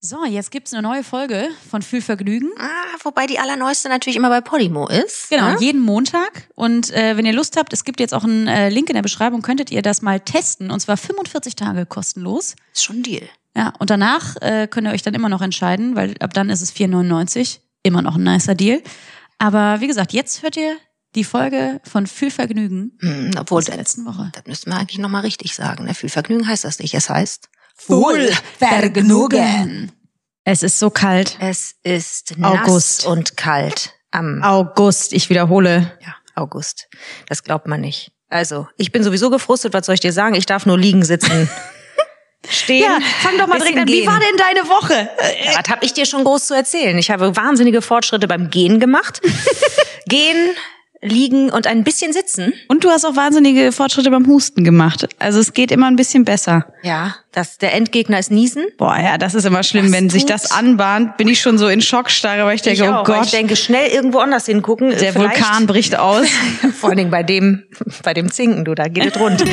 [0.00, 2.50] So, jetzt gibt's eine neue Folge von Fühlvergnügen.
[2.56, 5.28] Ah, wobei die allerneueste natürlich immer bei Podimo ist.
[5.28, 5.56] Genau, ne?
[5.58, 6.48] jeden Montag.
[6.54, 9.02] Und äh, wenn ihr Lust habt, es gibt jetzt auch einen äh, Link in der
[9.02, 10.70] Beschreibung, könntet ihr das mal testen.
[10.70, 12.54] Und zwar 45 Tage kostenlos.
[12.72, 13.28] Ist schon ein Deal.
[13.56, 16.60] Ja, und danach äh, könnt ihr euch dann immer noch entscheiden, weil ab dann ist
[16.60, 17.58] es 4,99.
[17.82, 18.80] Immer noch ein nicer Deal.
[19.38, 20.76] Aber wie gesagt, jetzt hört ihr
[21.16, 24.30] die Folge von Fühlvergnügen Hm, obwohl, aus der letzten Woche.
[24.32, 25.86] das müssten wir eigentlich nochmal richtig sagen.
[25.86, 25.94] Ne?
[25.94, 26.94] Viel Vergnügen heißt das nicht.
[26.94, 27.48] Es heißt
[27.86, 29.92] Wohlvergnügen.
[30.44, 31.36] Es ist so kalt.
[31.40, 33.06] Es ist nass August.
[33.06, 35.92] und kalt am August, ich wiederhole.
[36.00, 36.88] ja, August.
[37.28, 38.12] Das glaubt man nicht.
[38.30, 40.34] Also, ich bin sowieso gefrustet, was soll ich dir sagen?
[40.34, 41.48] Ich darf nur liegen, sitzen,
[42.48, 42.82] stehen.
[42.82, 43.88] Ja, fang doch mal direkt an.
[43.88, 45.08] Wie war denn deine Woche?
[45.44, 46.96] Ja, was habe ich dir schon groß zu erzählen?
[46.98, 49.20] Ich habe wahnsinnige Fortschritte beim Gehen gemacht.
[50.06, 50.54] Gehen,
[51.00, 52.52] liegen und ein bisschen sitzen.
[52.68, 55.08] Und du hast auch wahnsinnige Fortschritte beim Husten gemacht.
[55.18, 56.66] Also es geht immer ein bisschen besser.
[56.82, 58.64] Ja, das, der Endgegner ist Niesen.
[58.78, 59.84] Boah, ja, das ist immer schlimm.
[59.86, 62.88] Das Wenn sich das anbahnt, bin ich schon so in Schockstarre, weil ich denke, ich
[62.88, 64.90] oh auch, weil Gott, Ich denke, schnell irgendwo anders hingucken.
[64.90, 66.26] der Vielleicht- Vulkan bricht aus.
[66.80, 67.64] Vor allen Dingen bei dem,
[68.02, 69.44] bei dem Zinken, du, da geht es rund.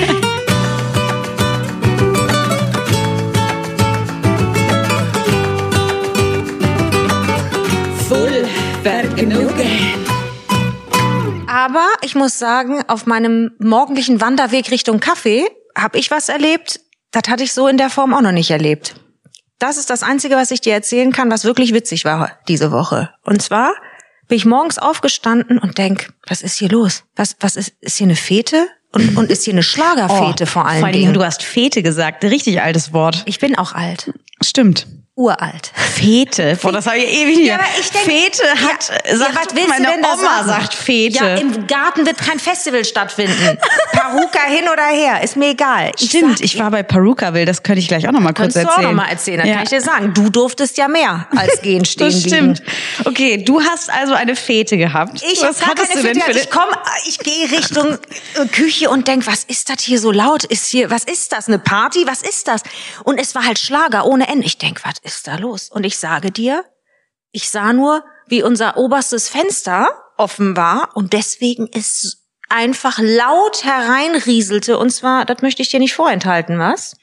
[11.65, 17.23] Aber ich muss sagen, auf meinem morgendlichen Wanderweg Richtung Kaffee habe ich was erlebt, das
[17.27, 18.93] hatte ich so in der Form auch noch nicht erlebt.
[19.57, 23.09] Das ist das Einzige, was ich dir erzählen kann, was wirklich witzig war diese Woche.
[23.23, 23.73] Und zwar
[24.27, 27.03] bin ich morgens aufgestanden und denk, was ist hier los?
[27.15, 28.67] Was, was ist, ist hier eine Fete?
[28.91, 31.03] Und, und ist hier eine Schlagerfete vor allen Oh, Vor allen Dingen?
[31.05, 32.23] Dingen, du hast Fete gesagt.
[32.23, 33.23] Richtig altes Wort.
[33.25, 34.13] ich bin auch alt.
[34.41, 34.85] Stimmt.
[35.17, 35.71] Uralt.
[35.75, 36.57] Fete.
[36.61, 37.47] Boah, das habe ich ewig nicht.
[37.47, 40.13] Ja, aber ich denk- Fete hat, Ja, sagt, ja, was willst meine du denn da
[40.13, 41.23] Oma sagt Fete.
[41.23, 43.57] Ja, im Garten wird kein Festival stattfinden.
[43.93, 45.91] Paruka hin oder her, ist mir egal.
[45.97, 48.57] Stimmt, sag- ich war bei Perukaville, das könnte ich gleich auch noch mal kurz Kannst
[48.57, 48.87] du auch erzählen.
[48.95, 49.53] noch mal erzählen, das Ja.
[49.55, 50.13] kann ich dir sagen.
[50.13, 52.55] Du durftest ja mehr als gehen, stehen, Das liegen.
[52.55, 52.63] stimmt.
[53.05, 55.23] Okay, du hast also eine Fete gehabt.
[55.31, 56.67] Ich Was gar hattest keine du denn Fete, für ich komm,
[57.07, 60.43] ich gehe Richtung äh, Küche und denk, was ist das hier so laut?
[60.43, 61.47] Ist hier, was ist das?
[61.47, 62.05] Eine Party?
[62.05, 62.63] Was ist das?
[63.05, 64.45] Und es war halt Schlager ohne Ende.
[64.45, 65.69] Ich denk, was ist da los?
[65.69, 66.65] Und ich sage dir,
[67.31, 74.77] ich sah nur, wie unser oberstes Fenster offen war und deswegen es einfach laut hereinrieselte.
[74.77, 76.95] Und zwar, das möchte ich dir nicht vorenthalten, was?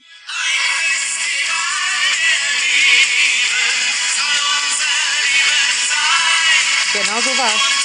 [6.93, 7.82] Genau so war's.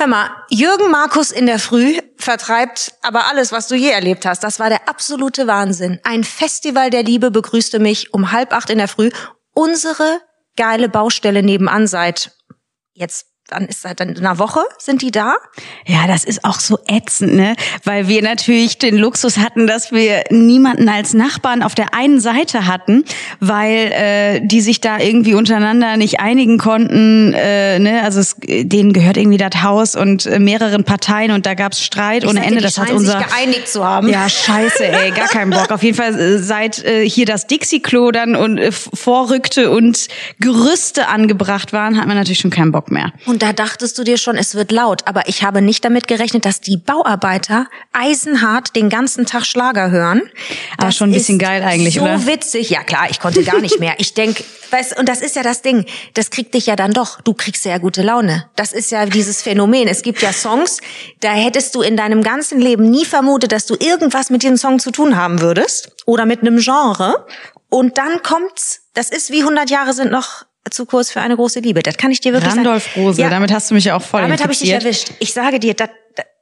[0.00, 4.44] Hör mal, Jürgen Markus in der Früh vertreibt aber alles, was du je erlebt hast.
[4.44, 5.98] Das war der absolute Wahnsinn.
[6.04, 9.10] Ein Festival der Liebe begrüßte mich um halb acht in der Früh.
[9.54, 10.20] Unsere
[10.56, 12.30] geile Baustelle nebenan seit
[12.92, 15.34] jetzt, dann ist seit einer Woche sind die da.
[15.86, 17.54] Ja, das ist auch so ätzend, ne?
[17.84, 22.66] Weil wir natürlich den Luxus hatten, dass wir niemanden als Nachbarn auf der einen Seite
[22.66, 23.04] hatten,
[23.40, 27.32] weil äh, die sich da irgendwie untereinander nicht einigen konnten.
[27.34, 28.02] Äh, ne?
[28.02, 32.24] Also es, denen gehört irgendwie das Haus und äh, mehreren Parteien und da gab's Streit
[32.26, 32.60] ohne Ich Ende.
[32.68, 34.08] sagte, Das hat unser sich geeinigt zu haben.
[34.08, 35.70] ja, scheiße, ey, gar keinen Bock.
[35.70, 40.08] Auf jeden Fall, äh, seit äh, hier das Dixie-Klo dann und äh, vorrückte und
[40.40, 43.12] Gerüste angebracht waren, hat man natürlich schon keinen Bock mehr.
[43.26, 45.02] Und da dachtest du dir schon, es wird laut.
[45.06, 50.22] Aber ich habe nicht damit gerechnet, dass die Bauarbeiter eisenhart den ganzen Tag Schlager hören.
[50.76, 52.26] Aber Das schon ein bisschen geil eigentlich, so oder?
[52.26, 52.70] witzig.
[52.70, 53.94] Ja klar, ich konnte gar nicht mehr.
[53.98, 55.84] Ich denk, weißt, und das ist ja das Ding.
[56.14, 57.20] Das kriegt dich ja dann doch.
[57.20, 58.48] Du kriegst ja gute Laune.
[58.56, 59.88] Das ist ja dieses Phänomen.
[59.88, 60.80] Es gibt ja Songs,
[61.20, 64.78] da hättest du in deinem ganzen Leben nie vermutet, dass du irgendwas mit diesem Song
[64.78, 65.92] zu tun haben würdest.
[66.06, 67.26] Oder mit einem Genre.
[67.70, 71.60] Und dann kommt's, das ist wie 100 Jahre sind noch zu kurz für eine große
[71.60, 71.82] Liebe.
[71.82, 73.06] Das kann ich dir wirklich Randolph sagen.
[73.06, 75.10] Rose, Ja, damit hast du mich ja auch voll damit habe ich dich erwischt.
[75.18, 75.88] Ich sage dir, das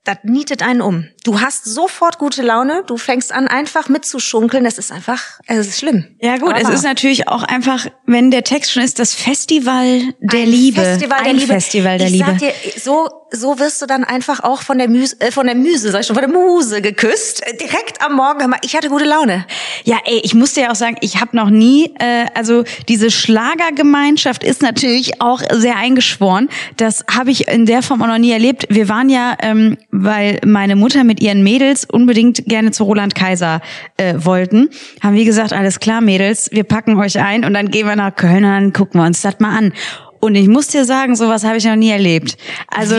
[0.05, 1.09] das- nietet einen um.
[1.25, 5.79] Du hast sofort gute Laune, du fängst an einfach mitzuschunkeln, das ist einfach, es ist
[5.81, 6.07] schlimm.
[6.21, 10.03] Ja gut, Aber es ist natürlich auch einfach, wenn der Text schon ist, das Festival
[10.21, 10.81] der Ein Liebe.
[10.81, 11.53] Festival der Ein Liebe.
[11.53, 12.25] Festival der ich Liebe.
[12.27, 15.57] Sag dir, so, so wirst du dann einfach auch von der Muse, äh, von der
[15.57, 17.47] Muse, sag ich schon, von der Muse geküsst.
[17.47, 18.55] Äh, Direkt am Morgen.
[18.63, 19.45] Ich hatte gute Laune.
[19.85, 23.11] Ja, ey, ich muss dir ja auch sagen, ich habe noch nie, äh, also diese
[23.11, 26.49] Schlagergemeinschaft ist natürlich auch sehr eingeschworen.
[26.77, 28.67] Das habe ich in der Form auch noch nie erlebt.
[28.71, 33.61] Wir waren ja, ähm, weil meine Mutter mit ihren Mädels unbedingt gerne zu Roland Kaiser
[33.97, 34.71] äh, wollten,
[35.03, 38.15] haben wir gesagt, alles klar, Mädels, wir packen euch ein und dann gehen wir nach
[38.15, 39.73] Köln und dann gucken wir uns das mal an.
[40.27, 42.37] Und ich muss dir sagen, sowas habe ich noch nie erlebt.
[42.69, 42.97] Also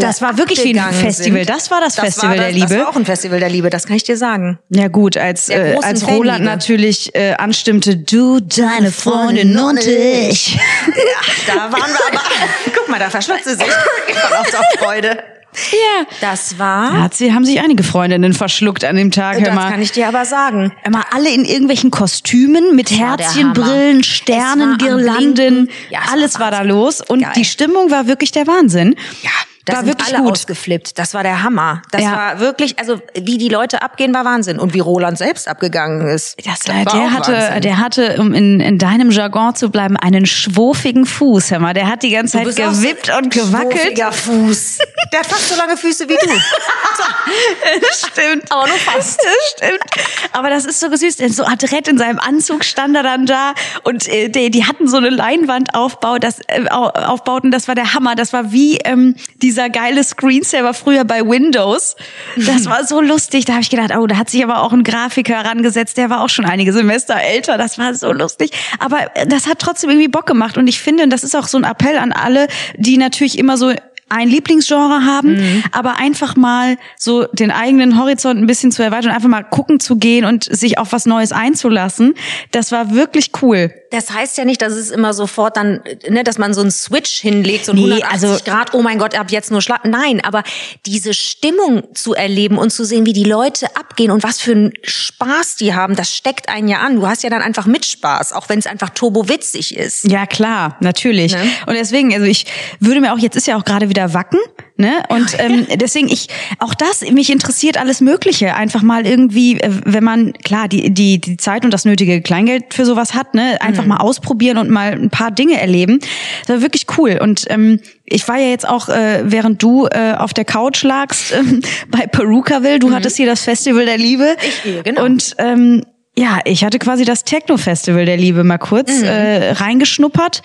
[0.00, 1.38] das war wirklich wie ein Festival.
[1.38, 1.48] sind.
[1.48, 2.68] Das war das, Festival war der das, Liebe.
[2.68, 4.58] Das war auch ein Festival der Liebe, das kann ich dir sagen.
[4.68, 6.44] Ja gut, als, Der äh, als Roland Fanliebe.
[6.44, 10.58] natürlich äh, anstimmte, du, deine Freundin und ich.
[10.88, 12.22] Ja, da waren wir aber.
[12.74, 15.18] Guck mal, da verschlotzt sie sich vor lauter Freude.
[15.54, 16.06] Ja.
[16.20, 16.92] Das war.
[16.92, 19.42] Da hat sie, haben sich einige Freundinnen verschluckt an dem Tag.
[19.42, 20.72] das kann ich dir aber sagen.
[20.84, 23.54] Immer alle in irgendwelchen Kostümen mit war der Herzchen, Hammer.
[23.54, 25.70] Brillen, Es Sternen, Girlanden.
[25.90, 27.32] Ja, es war alles war da los und Geil.
[27.36, 28.94] die Stimmung war wirklich der Wahnsinn.
[29.22, 29.30] Ja,
[29.68, 30.32] da war sind wirklich alle gut.
[30.32, 30.98] ausgeflippt.
[30.98, 31.82] Das war der Hammer.
[31.90, 32.12] Das Ja.
[32.12, 34.58] war wirklich, also wie die Leute abgehen, war Wahnsinn.
[34.58, 36.36] Und wie Roland selbst abgegangen ist.
[36.46, 37.60] Das, war der hatte, Wahnsinn.
[37.62, 41.50] der hatte, um in, in deinem Jargon zu bleiben, einen schwurfigen Fuß.
[41.50, 43.72] Hör mal, der hat die ganze Du Zeit gewippt und gewackelt.
[43.72, 44.78] schwurfiger Fuß.
[45.12, 46.28] Der hat fast so lange Füße wie du.
[47.92, 48.50] Stimmt.
[48.52, 49.18] Aber nur fast.
[49.20, 50.08] Das stimmt.
[50.32, 51.16] Aber das ist so süß.
[51.16, 53.54] Denn so adrett in seinem Anzug stand er dann da
[53.84, 57.50] und äh, die, die hatten so eine Leinwandaufbau, das äh, au- aufbauten.
[57.50, 58.14] Das war der Hammer.
[58.16, 59.16] Das war wie ähm,
[59.58, 61.96] dieser geile Screensaver früher bei Windows.
[62.36, 63.44] Das war so lustig.
[63.44, 65.96] Da habe ich gedacht, oh, da hat sich aber auch ein Grafiker herangesetzt.
[65.96, 67.58] Der war auch schon einige Semester älter.
[67.58, 68.52] Das war so lustig.
[68.78, 70.56] Aber äh, das hat trotzdem irgendwie Bock gemacht.
[70.56, 72.46] Und ich finde, das ist auch so ein Appell an alle,
[72.76, 73.72] die natürlich immer so
[74.10, 79.28] ein Lieblingsgenre haben, aber einfach mal so den eigenen Horizont ein bisschen zu erweitern, einfach
[79.28, 82.14] mal gucken zu gehen und sich auf was Neues einzulassen.
[82.50, 83.70] Das war wirklich cool.
[83.90, 87.18] Das heißt ja nicht, dass es immer sofort dann, ne, dass man so einen Switch
[87.20, 89.84] hinlegt, so einen Nee, 180 also- Grad, oh mein Gott, ab jetzt nur Schlag.
[89.86, 90.42] Nein, aber
[90.84, 94.72] diese Stimmung zu erleben und zu sehen, wie die Leute abgehen und was für einen
[94.82, 96.96] Spaß die haben, das steckt einen ja an.
[96.96, 100.04] Du hast ja dann einfach mit Spaß, auch wenn es einfach turbowitzig ist.
[100.04, 101.32] Ja, klar, natürlich.
[101.32, 101.50] Ne?
[101.66, 102.44] Und deswegen, also ich
[102.80, 104.38] würde mir auch, jetzt ist ja auch gerade wieder Wacken,
[104.78, 105.02] ne?
[105.08, 106.28] Und ähm, deswegen, ich,
[106.58, 108.54] auch das, mich interessiert alles Mögliche.
[108.54, 112.74] Einfach mal irgendwie, äh, wenn man, klar, die, die, die Zeit und das nötige Kleingeld
[112.74, 113.60] für sowas hat, ne?
[113.60, 115.98] Einfach mal ausprobieren und mal ein paar Dinge erleben.
[116.46, 117.18] Das war wirklich cool.
[117.20, 121.32] Und ähm, ich war ja jetzt auch, äh, während du äh, auf der Couch lagst,
[121.38, 124.36] ähm, bei Perukaville, du hattest hier das Festival der Liebe.
[124.46, 125.04] Ich hier, genau.
[125.04, 125.82] Und ähm,
[126.18, 130.42] ja, ich hatte quasi das Techno-Festival der Liebe mal kurz äh, reingeschnuppert.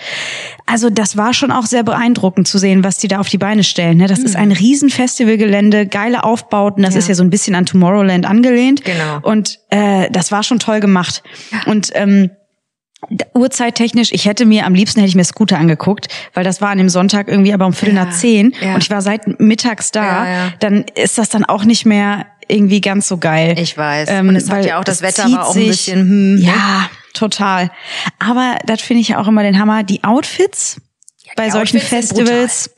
[0.67, 3.63] Also das war schon auch sehr beeindruckend zu sehen, was die da auf die Beine
[3.63, 3.97] stellen.
[3.97, 4.05] Ne?
[4.07, 6.83] Das ist ein riesen Festivalgelände, geile Aufbauten.
[6.83, 6.99] Das Ja.
[6.99, 8.85] ist ja so ein bisschen an Tomorrowland angelehnt.
[8.85, 9.19] Genau.
[9.23, 11.23] Und äh, das war schon toll gemacht.
[11.65, 12.29] Und ähm,
[13.33, 16.77] Uhrzeittechnisch, ich hätte mir am liebsten hätte ich mir Scooter angeguckt, weil das war an
[16.77, 18.75] dem Sonntag irgendwie aber um Viertel Ja, nach zehn ja.
[18.75, 20.25] und ich war seit mittags da.
[20.25, 20.53] Ja.
[20.59, 23.55] Dann ist das dann auch nicht mehr irgendwie ganz so geil.
[23.57, 24.09] Ich weiß.
[24.09, 26.41] Ähm, und es hat ja auch, das Wetter war auch ein bisschen, hm, ne?
[26.41, 27.71] Ja, total.
[28.19, 29.83] Aber das finde ich ja auch immer den Hammer.
[29.83, 30.81] Die Outfits
[31.35, 32.69] bei solchen Outfits Festivals.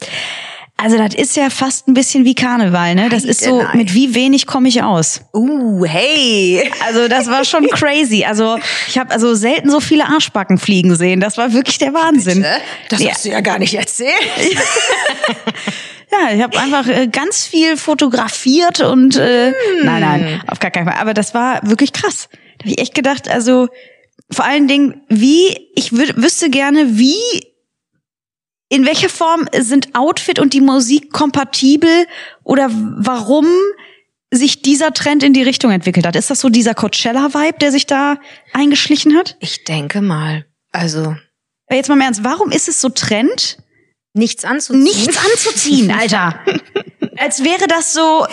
[0.78, 3.08] Also das ist ja fast ein bisschen wie Karneval, ne?
[3.08, 3.78] Das ist so, Heidenei.
[3.78, 5.22] mit wie wenig komme ich aus.
[5.34, 6.70] Uh, hey.
[6.86, 8.26] Also das war schon crazy.
[8.26, 8.58] Also
[8.88, 11.22] ich habe also selten so viele Arschbacken fliegen sehen.
[11.22, 12.40] Das war wirklich der Wahnsinn.
[12.40, 12.58] Bitte?
[12.90, 14.12] Das ja, hast du ja gar nicht erzählt.
[16.12, 19.52] ja, ich habe einfach äh, ganz viel fotografiert und äh,
[19.84, 21.00] nein, nein, auf gar keinen Fall.
[21.00, 22.30] Aber das war wirklich krass.
[22.58, 23.68] Da habe ich echt gedacht, also
[24.32, 27.18] vor allen Dingen, wie ich wü wüsste gerne, wie
[28.70, 32.08] in welcher Form sind Outfit und die Musik kompatibel
[32.44, 33.46] oder warum
[34.32, 36.16] sich dieser Trend in die Richtung entwickelt hat.
[36.16, 38.18] Ist das so dieser Coachella-Vibe, der sich da
[38.54, 39.38] eingeschlichen hat?
[39.40, 40.46] Ich denke mal.
[40.72, 41.16] Also,
[41.72, 43.58] Jetzt mal im Ernst, warum ist es so Trend,
[44.16, 44.84] nichts anzuziehen.
[44.84, 46.40] nichts anzuziehen, Alter?
[47.18, 48.26] Als wäre das so,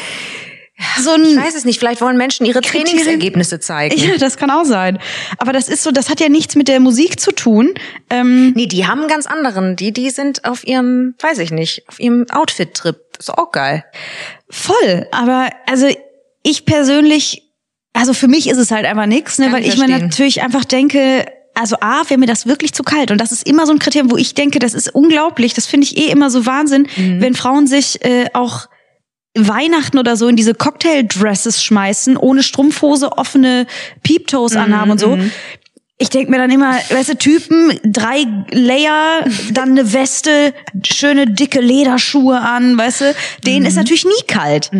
[1.00, 1.25] so ein...
[1.25, 1.79] Ich weiß es nicht.
[1.79, 3.96] Vielleicht wollen Menschen ihre Kriterien- Trainingsergebnisse zeigen.
[3.96, 4.99] Ja, das kann auch sein.
[5.38, 7.75] Aber das ist so, das hat ja nichts mit der Musik zu tun.
[8.11, 9.76] Ähm, Nee, die haben einen ganz anderen.
[9.76, 12.96] Die, die sind auf ihrem, weiß ich nicht, auf ihrem Outfit-Trip.
[13.19, 13.84] Ist auch geil.
[14.50, 15.06] voll.
[15.12, 15.87] Aber also
[16.43, 17.43] ich persönlich,
[17.93, 21.26] also für mich ist es halt einfach nichts, ne, weil ich mir natürlich einfach denke,
[21.55, 23.11] also A, wäre mir das wirklich zu kalt.
[23.11, 25.55] Und das ist immer so ein Kriterium, wo ich denke, das ist unglaublich.
[25.55, 27.21] Das finde ich eh immer so Wahnsinn, Mhm.
[27.21, 28.69] wenn Frauen sich äh, auch
[29.37, 33.67] Weihnachten oder so in diese Cocktail-Dresses schmeißen, ohne Strumpfhose, offene
[34.03, 35.01] Peeptoes anhaben und Mhm.
[35.01, 35.19] so.
[35.99, 40.53] Ich denk mir dann immer, weißt du, Typen, drei Layer, dann eine Weste,
[40.85, 43.15] schöne dicke Lederschuhe an, weißt du,
[43.47, 43.67] denen Mhm.
[43.67, 44.71] ist natürlich nie kalt.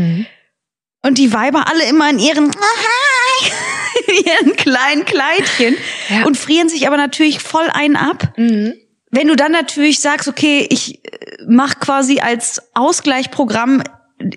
[1.03, 2.45] Und die Weiber alle immer in ihren,
[4.07, 5.77] in ihren kleinen Kleidchen
[6.09, 6.25] Ja.
[6.25, 8.33] und frieren sich aber natürlich voll einen ab.
[8.37, 11.09] Wenn du dann natürlich sagst, okay, ich äh,
[11.47, 13.83] mach quasi als Ausgleichprogramm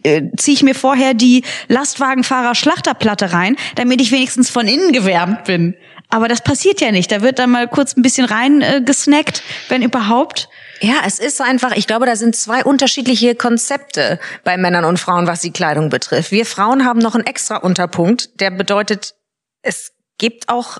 [0.04, 5.44] äh, ziehe ich mir vorher die Lastwagenfahrer Schlachterplatte rein, damit ich wenigstens von innen gewärmt
[5.46, 5.76] bin.
[6.16, 7.12] Aber das passiert ja nicht.
[7.12, 10.48] Da wird dann mal kurz ein bisschen rein äh, gesnackt, wenn überhaupt.
[10.80, 15.28] Ja, es ist einfach, ich glaube, da sind zwei unterschiedliche Konzepte bei Männern und Frauen,
[15.28, 16.32] was die Kleidung betrifft.
[16.32, 19.14] Wir Frauen haben noch einen extra Unterpunkt, der bedeutet,
[19.62, 20.78] es gibt auch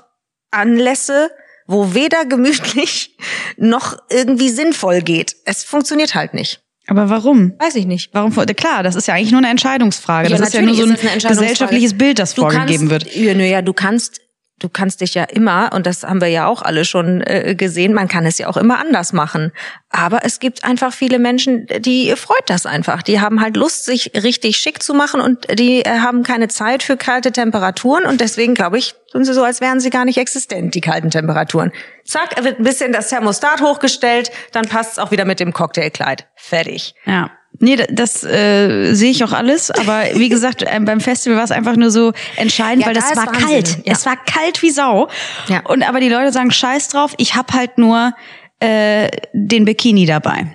[0.50, 1.30] Anlässe,
[1.66, 3.18] wo weder gemütlich
[3.58, 5.36] noch irgendwie sinnvoll geht.
[5.44, 6.62] Es funktioniert halt nicht.
[6.86, 7.52] Aber warum?
[7.58, 8.14] Weiß ich nicht.
[8.14, 8.32] Warum?
[8.32, 10.30] Klar, das ist ja eigentlich nur eine Entscheidungsfrage.
[10.30, 13.16] Ja, das ist ja nur so ein gesellschaftliches Bild, das Du vorgegeben kannst, wird.
[13.16, 14.20] Ja, ja, du kannst
[14.58, 17.92] du kannst dich ja immer, und das haben wir ja auch alle schon äh, gesehen,
[17.92, 19.52] man kann es ja auch immer anders machen.
[19.90, 23.02] Aber es gibt einfach viele Menschen, die freut das einfach.
[23.02, 26.82] Die haben halt Lust, sich richtig schick zu machen und die äh, haben keine Zeit
[26.82, 30.18] für kalte Temperaturen und deswegen glaube ich, tun sie so, als wären sie gar nicht
[30.18, 31.72] existent, die kalten Temperaturen.
[32.04, 36.26] Zack, wird ein bisschen das Thermostat hochgestellt, dann passt es auch wieder mit dem Cocktailkleid.
[36.34, 36.94] Fertig.
[37.04, 37.30] Ja.
[37.58, 39.70] Nee, das äh, sehe ich auch alles.
[39.70, 43.00] Aber wie gesagt, äh, beim Festival war es einfach nur so entscheidend, Ja, weil da
[43.00, 43.46] das war Wahnsinn.
[43.48, 43.78] kalt.
[43.84, 43.92] Ja.
[43.92, 45.08] Es war kalt wie Sau.
[45.48, 45.60] Ja.
[45.66, 47.14] Und aber die Leute sagen Scheiß drauf.
[47.18, 48.12] Ich hab halt nur
[48.60, 50.46] äh, den Bikini dabei.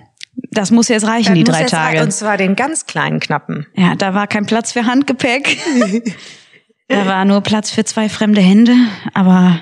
[0.52, 1.98] Das muss jetzt reichen, die Dann muss drei Tage.
[2.00, 3.68] rein, Und zwar den ganz kleinen Knappen.
[3.76, 5.58] Ja, da war kein Platz für Handgepäck.
[6.88, 8.74] da war nur Platz für zwei fremde Hände,
[9.14, 9.62] aber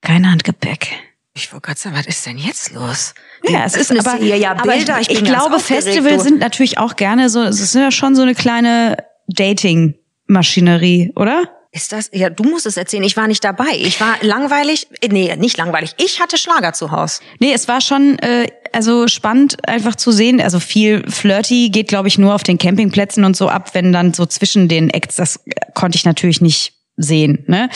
[0.00, 0.88] kein Handgepäck.
[1.34, 3.14] Ich wollte gerade sagen, was ist denn jetzt los?
[3.48, 5.00] Ja, es ist aber, hier ja aber Bilder.
[5.00, 8.22] ich, ich ganz glaube, Festivals sind natürlich auch gerne so, es ist ja schon so
[8.22, 8.98] eine kleine
[9.28, 11.44] Dating-Maschinerie, oder?
[11.74, 12.10] Ist das?
[12.12, 13.02] Ja, du musst es erzählen.
[13.02, 13.70] Ich war nicht dabei.
[13.74, 14.88] Ich war langweilig.
[15.08, 15.94] Nee, nicht langweilig.
[15.96, 17.22] Ich hatte Schlager zu Hause.
[17.38, 20.38] Nee, es war schon äh, also spannend einfach zu sehen.
[20.42, 24.12] Also viel Flirty geht, glaube ich, nur auf den Campingplätzen und so ab, wenn dann
[24.12, 27.42] so zwischen den Acts, das äh, konnte ich natürlich nicht sehen.
[27.46, 27.70] Ne?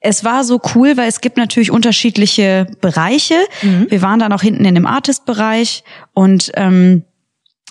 [0.00, 3.34] Es war so cool, weil es gibt natürlich unterschiedliche Bereiche.
[3.62, 7.04] Wir waren dann auch hinten in dem Artist-Bereich und ähm,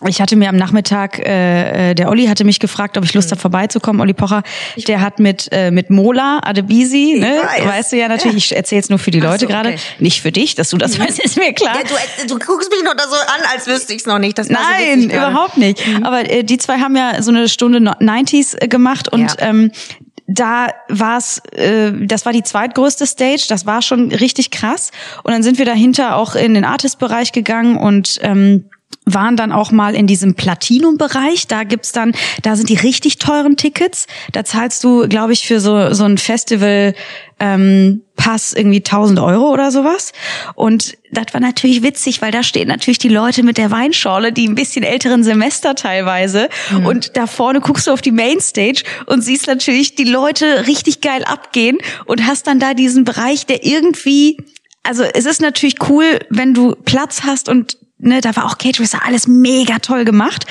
[0.05, 3.31] ich hatte mir am Nachmittag, äh, äh, der Olli hatte mich gefragt, ob ich Lust
[3.31, 4.01] habe, vorbeizukommen.
[4.01, 4.43] Olli Pocher,
[4.89, 7.65] der hat mit äh, mit Mola Adebisi, ne, weiß.
[7.65, 9.79] weißt du ja natürlich, ich erzähle es nur für die Leute so, gerade, okay.
[9.99, 11.77] nicht für dich, dass du das weißt, ist mir klar.
[11.77, 11.83] Ja,
[12.27, 14.35] du, du guckst mich noch da so an, als wüsste ich es noch nicht.
[14.43, 15.81] So Nein, überhaupt nicht.
[16.03, 19.47] Aber äh, die zwei haben ja so eine Stunde no- 90s äh, gemacht und Ja.
[19.47, 19.71] ähm,
[20.27, 24.91] da war es, äh, das war die zweitgrößte Stage, das war schon richtig krass.
[25.23, 28.65] Und dann sind wir dahinter auch in den Artist-Bereich gegangen und ähm,
[29.05, 31.47] waren dann auch mal in diesem Platinum-Bereich.
[31.47, 34.07] Da gibt's dann, da sind die richtig teuren Tickets.
[34.31, 36.95] Da zahlst du, glaube ich, für so so ein Festival
[37.39, 40.13] ähm, Pass irgendwie 1000 Euro oder sowas.
[40.55, 44.47] Und das war natürlich witzig, weil da stehen natürlich die Leute mit der Weinschorle, die
[44.47, 46.49] ein bisschen älteren Semester teilweise.
[46.85, 51.23] Und da vorne guckst du auf die Mainstage und siehst natürlich die Leute richtig geil
[51.25, 54.37] abgehen und hast dann da diesen Bereich, der irgendwie
[54.87, 58.79] also es ist natürlich cool, wenn du Platz hast und ne, da war auch Kate
[58.79, 60.45] Risser alles mega toll gemacht.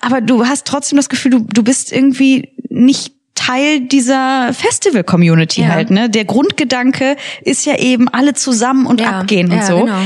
[0.00, 5.68] Aber du hast trotzdem das Gefühl, du, du bist irgendwie nicht Teil dieser Festival-Community Ja.
[5.68, 5.90] halt.
[5.90, 6.10] Ne?
[6.10, 9.84] Der Grundgedanke ist ja eben alle zusammen und Ja, abgehen und ja, so.
[9.84, 10.02] genau.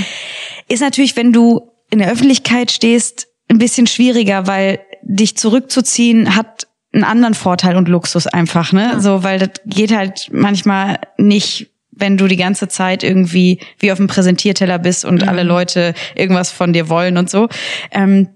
[0.69, 6.67] Ist natürlich, wenn du in der Öffentlichkeit stehst, ein bisschen schwieriger, weil dich zurückzuziehen hat
[6.95, 9.01] einen anderen Vorteil und Luxus einfach, ne?
[9.01, 11.71] So, weil das geht halt manchmal nicht,
[12.03, 16.51] wenn du die ganze Zeit irgendwie wie auf dem Präsentierteller bist und alle Leute irgendwas
[16.51, 17.49] von dir wollen und so.
[17.93, 18.29] Ähm,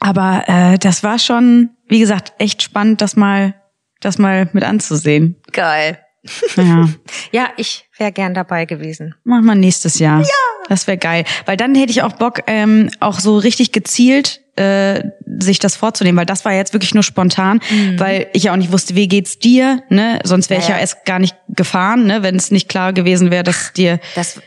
[0.00, 3.54] aber äh, das war schon, wie gesagt, echt spannend, das mal,
[4.00, 5.36] das mal mit anzusehen.
[5.52, 5.98] Geil.
[6.56, 6.88] Ja.
[7.30, 9.14] Ja, ich wäre gern dabei gewesen.
[9.24, 10.20] Machen wir nächstes Jahr.
[10.20, 10.26] Ja.
[10.68, 11.24] Das wäre geil.
[11.46, 15.02] Weil dann hätte ich auch Bock, ähm, auch so richtig gezielt äh,
[15.38, 17.60] sich das vorzunehmen, weil das war jetzt wirklich nur spontan,
[17.96, 20.18] weil ich ja auch nicht wusste, wie geht's dir, ne?
[20.24, 20.80] Sonst wäre ich Ja, ja ja.
[20.82, 22.22] erst gar nicht gefahren, ne?
[22.22, 24.40] Wenn es nicht klar gewesen wäre, dass dir Das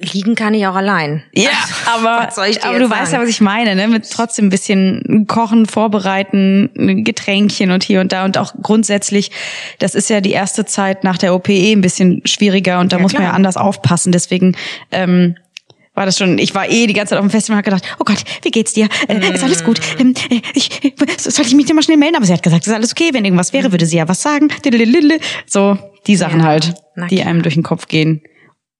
[0.00, 1.24] liegen kann ich auch allein.
[1.34, 1.50] ja,
[1.92, 2.28] aber,
[2.62, 3.88] aber du weißt ja, was ich meine, ne?
[3.88, 9.32] Mit trotzdem ein bisschen kochen, vorbereiten, Getränkchen und hier und da und auch grundsätzlich,
[9.80, 13.02] das ist ja die erste Zeit nach der OPE ein bisschen schwieriger und da Ja,
[13.02, 13.32] muss man klar.
[13.32, 14.12] ja anders aufpassen.
[14.12, 14.56] Deswegen
[14.92, 15.36] ähm,
[15.98, 17.82] war das schon, ich war eh die ganze Zeit auf dem Festival und hab gedacht,
[17.98, 18.88] oh Gott, wie geht's dir?
[19.08, 19.80] Äh, ist alles gut?
[19.98, 20.00] Mm.
[20.00, 22.14] Ähm, äh, ich, äh, soll ich mich denn mal schnell melden?
[22.14, 24.22] Aber sie hat gesagt, es ist alles okay, wenn irgendwas wäre, würde sie ja was
[24.22, 24.48] sagen.
[25.46, 25.76] So,
[26.06, 26.74] die Sachen Ja, halt,
[27.10, 28.22] die einem durch den Kopf gehen.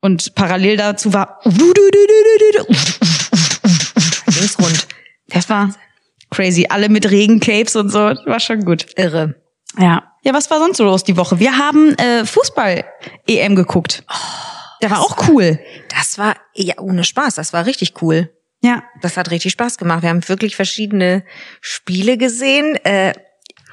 [0.00, 1.74] Und parallel dazu war Ging's
[4.60, 4.86] rund.
[5.28, 5.74] das war
[6.30, 6.66] crazy.
[6.68, 7.98] Alle mit Regencapes und so.
[7.98, 8.86] War schon gut.
[8.96, 9.34] Irre.
[9.76, 10.04] Ja.
[10.22, 11.40] Ja, was war sonst so los die Woche?
[11.40, 14.04] Wir haben äh, Fußball-EM geguckt.
[14.82, 15.58] Der war auch cool.
[15.88, 18.30] Das war, ja, ohne Spaß, das war richtig cool.
[18.60, 18.82] Ja.
[19.00, 20.02] Das hat richtig Spaß gemacht.
[20.02, 21.24] Wir haben wirklich verschiedene
[21.60, 22.76] Spiele gesehen.
[22.84, 23.12] Äh,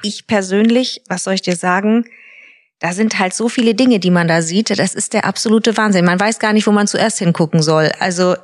[0.02, 2.04] ich persönlich, was soll ich dir sagen?
[2.78, 4.78] Da sind halt so viele Dinge, die man da sieht.
[4.78, 6.04] Das ist der absolute Wahnsinn.
[6.04, 7.90] Man weiß gar nicht, wo man zuerst hingucken soll.
[7.98, 8.36] Also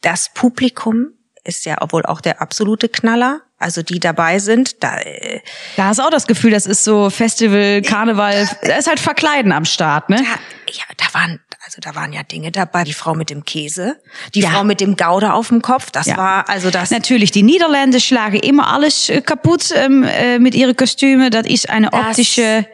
[0.00, 1.10] das Publikum
[1.44, 3.42] ist ja wohl auch der absolute Knaller.
[3.58, 5.40] Also die dabei sind, da äh,
[5.76, 8.46] Da hast du auch das Gefühl, das ist so Festival, Karneval.
[8.62, 10.16] Da ist halt Verkleiden am Start, ne?
[10.16, 12.84] da, ja, da waren, also da waren ja Dinge dabei.
[12.84, 14.00] Die Frau mit dem Käse,
[14.36, 15.90] die Frau mit dem Gouda auf dem Kopf.
[15.90, 16.16] Das Ja.
[16.16, 16.92] war also das.
[16.92, 21.28] Natürlich, die Niederländer schlagen immer alles äh, kaputt ähm, äh, mit ihren Kostümen.
[21.32, 22.66] Das ist eine Das optische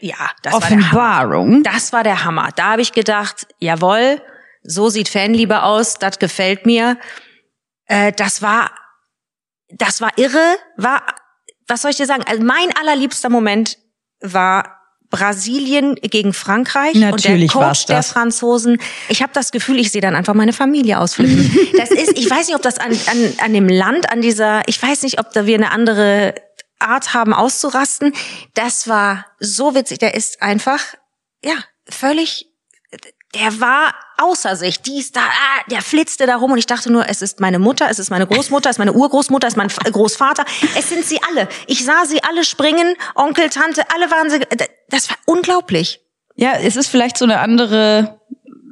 [0.00, 0.78] Ja, das war der Hammer.
[0.78, 1.62] Offenbarung.
[1.62, 2.48] Das war der Hammer.
[2.56, 4.22] Da habe ich gedacht, jawohl,
[4.62, 6.96] so sieht Fanliebe aus, das gefällt mir.
[7.84, 8.70] Äh, das war,
[9.68, 11.02] das war irre, war,
[11.66, 12.24] was soll ich dir sagen?
[12.26, 13.76] Also mein allerliebster Moment
[14.20, 14.77] war
[15.10, 18.02] Brasilien gegen Frankreich Natürlich und der Coach der.
[18.02, 18.80] Franzosen.
[19.08, 21.50] Ich habe das Gefühl, ich sehe dann einfach meine Familie ausflippen.
[21.78, 24.82] das ist, ich weiß nicht, ob das an, an, an dem Land, an dieser, ich
[24.82, 26.34] weiß nicht, ob da wir eine andere
[26.78, 28.12] Art haben auszurasten.
[28.54, 29.98] Das war so witzig.
[29.98, 30.80] Der ist einfach,
[31.42, 31.54] ja,
[31.88, 32.46] völlig
[33.34, 34.80] der war außer sich.
[34.80, 37.58] Die ist da, ah, der flitzte da rum und ich dachte nur, es ist meine
[37.58, 40.44] Mutter, es ist meine Großmutter, es ist meine Urgroßmutter, es ist mein Großvater.
[40.76, 41.48] Es sind sie alle.
[41.66, 44.40] Ich sah sie alle springen, Onkel, Tante, alle waren sie.
[44.88, 46.00] Das war unglaublich.
[46.36, 48.20] Ja, es ist vielleicht so eine andere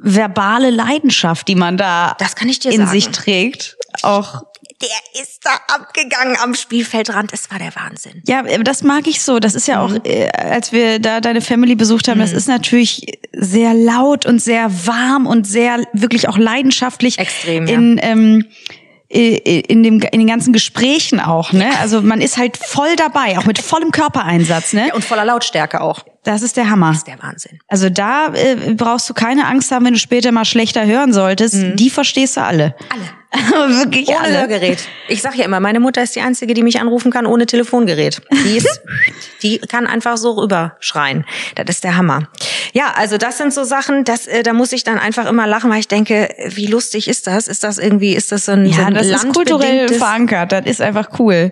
[0.01, 2.91] verbale Leidenschaft, die man da Das kann ich dir in sagen.
[2.91, 3.75] sich trägt.
[4.03, 4.43] Auch
[4.81, 7.33] Der ist da abgegangen am Spielfeldrand.
[7.33, 8.21] Es war der Wahnsinn.
[8.27, 9.39] Ja, das mag ich so.
[9.39, 10.01] Das ist ja auch, Mhm.
[10.05, 14.69] äh, als wir da deine Family besucht haben, das ist natürlich sehr laut und sehr
[14.85, 17.17] warm und sehr wirklich auch leidenschaftlich.
[17.17, 17.73] Extrem, ja.
[17.73, 21.69] In, ähm, äh, in, dem, in den ganzen Gesprächen auch, ne?
[21.79, 24.91] Also man ist halt voll dabei, auch mit vollem Körpereinsatz, ne?
[24.93, 26.03] Und voller Lautstärke auch.
[26.23, 26.89] Das ist der Hammer.
[26.89, 27.59] Das ist der Wahnsinn.
[27.69, 31.55] Also da äh, brauchst du keine Angst haben, wenn du später mal schlechter hören solltest.
[31.75, 32.75] Die verstehst du alle.
[32.89, 33.03] Alle.
[33.33, 34.37] Wirklich Ohne alle.
[34.39, 34.79] Hörgerät.
[35.09, 38.21] Ich sag ja immer, meine Mutter ist die einzige, die mich anrufen kann ohne Telefongerät.
[38.31, 38.81] Die ist,
[39.43, 41.25] die kann einfach so rüberschreien.
[41.55, 42.29] Das ist der Hammer.
[42.73, 45.69] Ja, also das sind so Sachen, das, äh, da muss ich dann einfach immer lachen,
[45.69, 47.47] weil ich denke, wie lustig ist das?
[47.47, 50.51] Ist das irgendwie, ist das so ein, so Ja, ein das ist kulturell verankert.
[50.51, 51.51] Das ist einfach cool.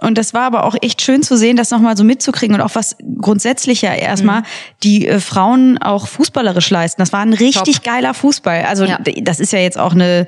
[0.00, 2.74] Und das war aber auch echt schön zu sehen, das nochmal so mitzukriegen und auch
[2.74, 4.42] was grundsätzlich ja erstmal
[4.82, 7.00] die äh, Frauen auch fußballerisch leisten.
[7.02, 8.64] Das war ein richtig geiler Fußball.
[8.68, 8.98] Also Ja.
[9.22, 10.26] das ist ja jetzt auch eine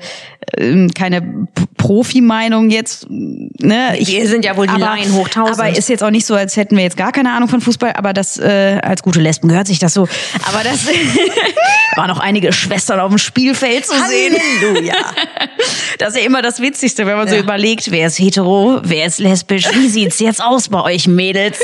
[0.85, 1.47] ähm, keine
[1.77, 3.07] Profi-Meinung jetzt.
[3.09, 3.95] Ne?
[3.99, 5.59] Wir sind ja wohl die Laien hoch tausend.
[5.59, 7.93] Aber ist jetzt auch nicht so, als hätten wir jetzt gar keine Ahnung von Fußball.
[7.95, 10.07] Aber das äh, als gute Lesben gehört sich das so.
[10.47, 10.85] Aber das
[11.95, 14.35] waren noch einige Schwestern auf dem Spielfeld zu sehen.
[14.61, 14.93] Halleluja.
[15.99, 17.41] Das ist ja immer das Witzigste, wenn man so Ja.
[17.41, 21.59] überlegt, wer ist hetero, wer ist lesbisch, wie sieht's jetzt aus bei euch Mädels?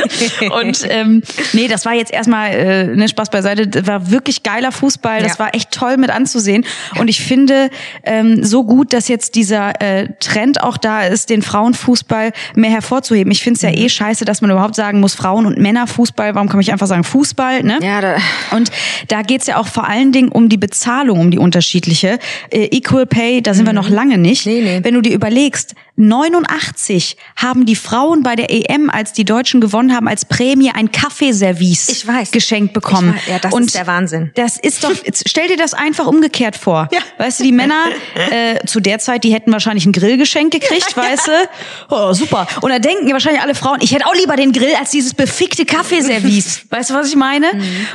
[0.62, 4.72] Und ähm, nee, das war jetzt erstmal äh, ne, Spaß beiseite, das war wirklich geiler
[4.72, 5.38] Fußball, das Ja.
[5.40, 6.64] war echt toll mit anzusehen.
[6.98, 7.68] Und ich finde
[8.04, 13.30] ähm, so gut, dass jetzt dieser äh, Trend auch da ist, den Frauenfußball mehr hervorzuheben.
[13.32, 13.76] Ich finde es ja Mhm.
[13.86, 17.04] eh scheiße, dass man überhaupt sagen muss, Frauen- und Männerfußball, warum kann nicht einfach sagen
[17.04, 17.62] Fußball?
[17.62, 17.78] Ne?
[17.82, 18.16] Ja, da,
[18.50, 18.70] Und
[19.08, 22.18] da geht's ja auch vor allen Dingen um die Bezahlung, um die unterschiedliche.
[22.50, 24.46] Äh, Equal Pay, da sind wir noch lange nicht.
[24.46, 24.52] Mhm.
[24.52, 24.80] Nee, nee.
[24.82, 29.94] Wenn du dir überlegst, 89 haben die Frauen bei der EM, als die Deutschen gewonnen
[29.94, 32.30] haben, als Prämie ein Kaffeeservice Ich weiß.
[32.30, 33.14] geschenkt bekommen.
[33.16, 33.28] Ich weiß.
[33.32, 34.30] Ja, das Und ist der Wahnsinn.
[34.34, 34.92] Das ist doch,
[35.26, 36.88] stell dir das einfach umgekehrt vor.
[36.92, 37.00] Ja.
[37.18, 37.84] Weißt du, die Männer
[38.30, 41.32] äh, zu der Zeit, die hätten wahrscheinlich ein Grillgeschenk gekriegt, weißt du?
[41.90, 42.46] Oh, super.
[42.62, 45.14] Und da denken ja wahrscheinlich alle Frauen, ich hätte auch lieber den Grill als dieses
[45.14, 46.62] befickte Kaffeeservice.
[46.70, 47.46] weißt du, was ich meine?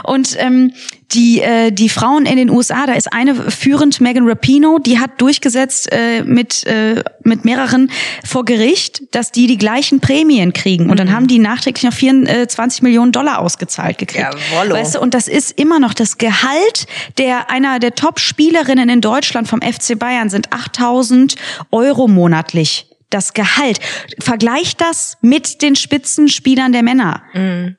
[0.04, 0.74] Und ähm,
[1.14, 5.22] die, äh, die Frauen in den USA, da ist eine führend, Megan Rapinoe, die hat
[5.22, 7.87] durchgesetzt äh, mit, äh, mit mehreren
[8.26, 10.90] vor Gericht, dass die die gleichen Prämien kriegen.
[10.90, 14.26] Und dann haben die nachträglich noch 24 Millionen Dollar ausgezahlt gekriegt.
[14.52, 14.76] Jawollo.
[14.76, 16.86] Weißt du, und das ist immer noch das Gehalt
[17.18, 21.36] der einer der Top-Spielerinnen in Deutschland vom FC Bayern sind 8000
[21.72, 22.88] Euro monatlich.
[23.10, 23.80] Das Gehalt.
[24.20, 27.24] Vergleicht das mit den Spitzenspielern der Männer.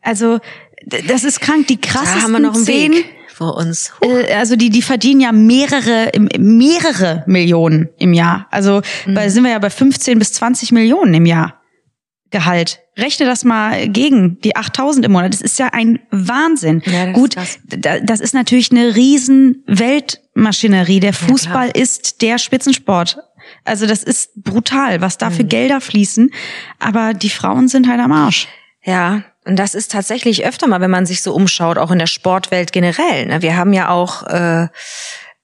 [0.01, 0.39] Also,
[0.85, 1.67] d- das ist krank.
[1.67, 3.05] Die krassesten da haben wir noch einen zehn, Weg
[3.39, 3.93] vor uns.
[4.03, 8.47] äh, also die, die verdienen ja mehrere, mehrere Millionen im Jahr.
[8.51, 9.15] Also Mhm.
[9.15, 11.55] bei, sind wir ja bei 15 bis 20 Millionen im Jahr
[12.31, 12.81] Gehalt.
[12.99, 15.33] Rechne das mal gegen die 8000 im Monat.
[15.33, 16.83] Das ist ja ein Wahnsinn.
[16.85, 17.59] Ja, das ist Gut, krass.
[17.65, 21.01] da- das ist natürlich eine riesen Weltmaschinerie.
[21.01, 23.19] Der Fußball ist der Spitzensport.
[23.65, 25.49] Also das ist brutal, was da für Mhm.
[25.49, 26.31] Gelder fließen.
[26.81, 28.47] Aber die Frauen sind halt am Arsch.
[28.85, 32.07] Ja, und das ist tatsächlich öfter mal, wenn man sich so umschaut, auch in der
[32.07, 33.27] Sportwelt generell.
[33.27, 33.43] Ne?
[33.43, 34.69] Wir haben ja auch, äh,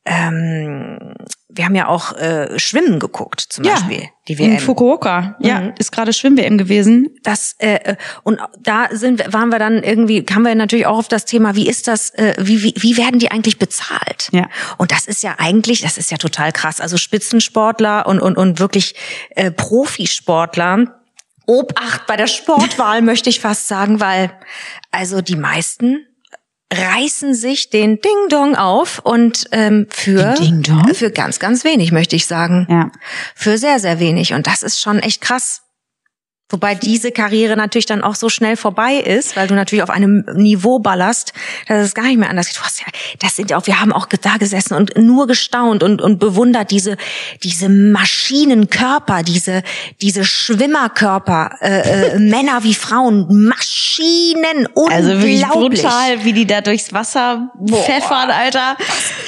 [0.06, 1.14] ähm,
[1.48, 4.02] wir haben ja auch äh, Schwimmen geguckt, zum Beispiel.
[4.28, 4.58] Die in WM.
[4.58, 5.36] Fukuoka.
[5.40, 5.72] Ja, Mhm.
[5.78, 7.08] ist gerade Schwimm-WM gewesen.
[7.22, 10.98] das äh, äh, und da sind wir- waren wir dann irgendwie kamen wir natürlich auch
[10.98, 14.48] auf das Thema wie ist das äh, wie, wie wie werden die eigentlich bezahlt Ja.
[14.76, 18.58] und das ist ja eigentlich das ist ja total krass also Spitzensportler und und und
[18.60, 18.94] wirklich
[19.36, 21.00] äh, Profisportler
[21.46, 24.30] Obacht bei der Sportwahl möchte ich fast sagen weil
[24.90, 26.07] also die meisten
[26.72, 30.35] reißen sich den Ding Dong auf und ähm, für
[30.94, 32.90] für ganz ganz wenig möchte ich sagen Ja.
[33.35, 34.33] für sehr, sehr wenig.
[34.35, 35.63] Und das ist schon echt krass.
[36.54, 40.24] Wobei diese Karriere natürlich dann auch so schnell vorbei ist, weil du natürlich auf einem
[40.34, 41.32] Niveau ballerst,
[41.66, 42.56] dass es gar nicht mehr anders geht.
[42.58, 42.86] Du hast ja,
[43.18, 46.70] das sind ja auch, wir haben auch da gesessen und nur gestaunt und, und bewundert
[46.70, 46.96] diese,
[47.42, 49.62] diese Maschinenkörper, diese,
[50.00, 55.82] diese Schwimmerkörper, äh, äh, Männer wie Frauen, Maschinen, Also wirklich unglaublich.
[55.82, 58.76] brutal, wie die da durchs Wasser pfeffern, Alter.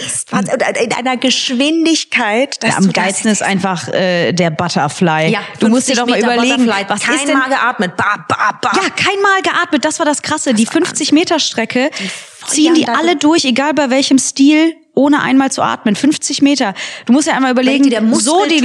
[0.05, 4.51] Ist was- und in einer Geschwindigkeit, dass Ja, am das- geilsten ist einfach äh, der
[4.51, 5.31] Butterfly.
[5.31, 7.97] Ja, du musst dir 50 doch mal Meter überlegen, was ist Einmal geatmet.
[7.97, 8.71] Ba, ba, ba.
[8.75, 10.55] ja, kein Mal geatmet, das war das Krasse.
[10.55, 11.91] Die 50 Meter Strecke
[12.47, 15.95] ziehen die da alle durch, egal bei welchem Stil, ohne einmal zu atmen.
[15.95, 16.73] 50 Meter.
[17.05, 18.61] Du musst ja einmal überlegen, der so die,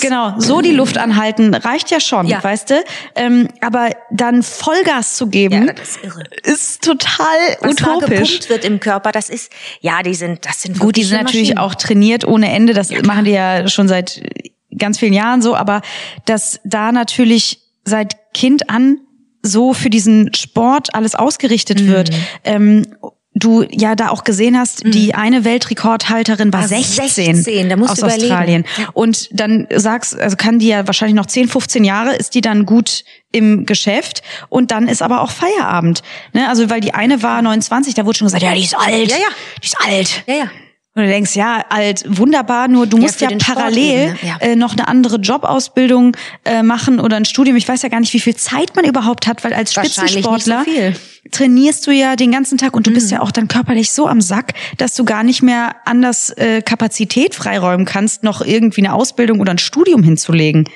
[0.00, 2.42] genau, so die Luft anhalten, reicht ja schon, Ja.
[2.42, 2.84] weißt du?
[3.14, 7.26] Ähm, aber dann Vollgas zu geben, Ja, das ist ist total
[7.60, 8.18] Was da utopisch.
[8.18, 11.50] gepumpt wird im Körper, das ist, ja, die sind, das sind Gut, die sind natürlich
[11.50, 11.58] Maschinen.
[11.58, 12.74] auch trainiert ohne Ende.
[12.74, 14.22] Das machen die ja schon seit
[14.76, 15.54] ganz vielen Jahren so.
[15.54, 15.82] Aber
[16.24, 18.98] dass da natürlich seit Kind an
[19.42, 21.86] so für diesen Sport alles ausgerichtet Mhm.
[21.86, 22.10] wird.
[22.44, 22.86] Ähm,
[23.38, 27.90] du ja da auch gesehen hast, die eine Weltrekordhalterin war War 16, 16, da musst
[27.92, 28.24] aus du überlegen.
[28.32, 28.64] Australien.
[28.94, 32.64] Und dann sagst, also kann die ja wahrscheinlich noch 10, 15 Jahre, ist die dann
[32.64, 36.02] gut im Geschäft und dann ist aber auch Feierabend.
[36.32, 36.48] Ne?
[36.48, 39.10] Also weil die eine war 29, da wurde schon gesagt, ja, die ist alt.
[39.10, 39.28] Ja, ja.
[39.62, 40.24] Die ist alt.
[40.26, 40.50] Ja, ja.
[40.96, 44.18] Und du denkst, ja, alt, wunderbar, nur du musst ja, Sport parallel eben, ne?
[44.22, 44.36] Ja.
[44.40, 47.54] äh, noch eine andere Jobausbildung äh, machen oder ein Studium.
[47.56, 50.64] Ich weiß ja gar nicht, wie viel Zeit man überhaupt hat, weil als so Spitzensportler
[50.64, 50.96] viel.
[51.32, 52.94] trainierst du ja den ganzen Tag und du Mhm.
[52.94, 56.62] bist ja auch dann körperlich so am Sack, dass du gar nicht mehr anders äh,
[56.62, 60.66] Kapazität freiräumen kannst, noch irgendwie eine Ausbildung oder ein Studium hinzulegen.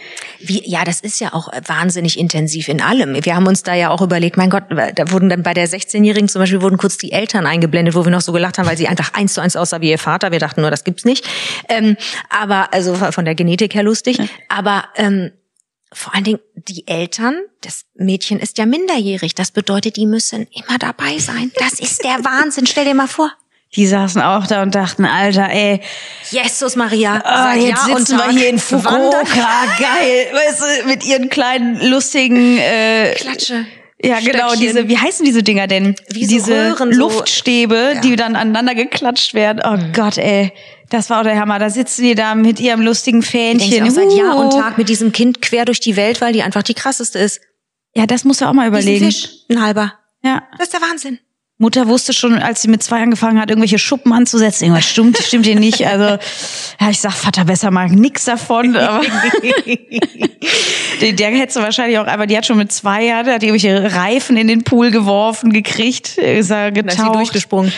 [0.40, 3.16] Wie, ja, das ist ja auch äh, wahnsinnig intensiv in allem.
[3.24, 6.28] Wir haben uns da ja auch überlegt, mein Gott, da wurden dann bei der 16-Jährigen
[6.28, 8.86] zum Beispiel wurden kurz die Eltern eingeblendet, wo wir noch so gelacht haben, weil sie
[8.86, 10.09] einfach eins zu eins aussah wie ihr Vater.
[10.10, 11.26] Wir dachten nur, das gibt's nicht.
[11.68, 11.96] Ähm,
[12.28, 14.18] aber, also von der Genetik her lustig.
[14.48, 15.32] Aber ähm,
[15.92, 19.34] vor allen Dingen die Eltern, das Mädchen ist ja minderjährig.
[19.34, 21.50] Das bedeutet, die müssen immer dabei sein.
[21.56, 22.66] Das ist der Wahnsinn.
[22.66, 23.32] Stell dir mal vor.
[23.76, 25.80] Die saßen auch da und dachten, Alter, ey,
[26.30, 27.22] Jesus Maria.
[27.24, 29.22] Seit jetzt und sitzen wir hier in Fukuoka,
[29.78, 33.66] geil, weißt du, mit ihren kleinen lustigen äh, Klatsche.
[34.02, 34.60] Ja, genau, Stöckchen.
[34.60, 35.94] diese, wie heißen diese Dinger denn?
[36.10, 39.60] Wie so diese Röhren, so- Luftstäbe, die dann aneinander geklatscht werden.
[39.64, 39.92] Oh Mhm.
[39.92, 40.52] Gott, ey.
[40.88, 41.58] Das war auch der Hammer.
[41.58, 43.84] Da sitzen die da mit ihrem lustigen Die Fähnchen.
[43.86, 44.58] auch seit Jahr und Uh.
[44.58, 47.40] Tag mit diesem Kind quer durch die Welt, weil die einfach die krasseste ist.
[47.94, 49.04] Ja, das muss er auch mal überlegen.
[49.04, 49.94] Fisch, ein halber.
[50.22, 50.42] Ja.
[50.58, 51.18] Das ist der Wahnsinn.
[51.60, 54.64] Mutter wusste schon, als sie mit zwei angefangen hat, irgendwelche Schuppen anzusetzen.
[54.64, 55.86] Irgendwas stimmt, stimmt ihr nicht.
[55.86, 56.16] Also,
[56.80, 58.74] ja, ich sag, Vater, besser mal nix davon.
[58.76, 59.02] Aber
[61.00, 64.38] der, der hätte wahrscheinlich auch einfach, die hat schon mit zwei Jahren, hat irgendwelche Reifen
[64.38, 67.14] in den Pool geworfen, gekriegt, ist er Da ist sie getaucht.
[67.16, 67.72] durchgesprungen.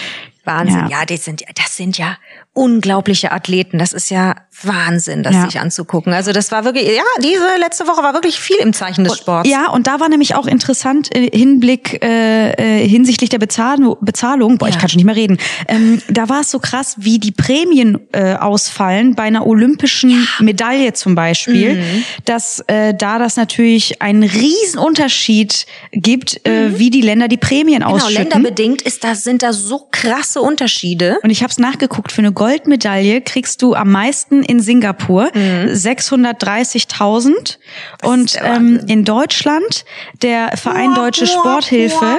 [0.45, 0.89] Wahnsinn.
[0.89, 1.01] Ja.
[1.01, 2.19] Ja, das sind, das sind ja
[2.53, 3.79] unglaubliche Athleten.
[3.79, 4.35] Das ist ja
[4.67, 5.45] Wahnsinn, das Ja.
[5.47, 6.13] sich anzugucken.
[6.13, 9.49] Also das war wirklich, ja, diese letzte Woche war wirklich viel im Zeichen des Sports.
[9.49, 13.97] Ja, und da war nämlich auch interessant äh, Hinblick äh, äh, hinsichtlich der Bezahlung.
[14.01, 14.81] Bezahlung boah, ich Ja.
[14.81, 15.39] kann schon nicht mehr reden.
[15.69, 20.93] Ähm, da war es so krass, wie die Prämien äh, ausfallen bei einer olympischen Medaille
[20.93, 22.05] zum Beispiel, Mhm.
[22.25, 27.83] dass äh, da das natürlich einen riesen Unterschied gibt, äh, wie die Länder die Prämien
[27.83, 27.87] Mhm.
[27.89, 28.31] Genau, ausschütten.
[28.31, 31.19] länderbedingt ist das, sind da so krasse Unterschiede.
[31.23, 37.59] Und ich habe es nachgeguckt, für eine Goldmedaille kriegst du am meisten in Singapur 630.000
[38.05, 39.85] und ähm, in Deutschland
[40.23, 42.19] der Verein Deutsche Sporthilfe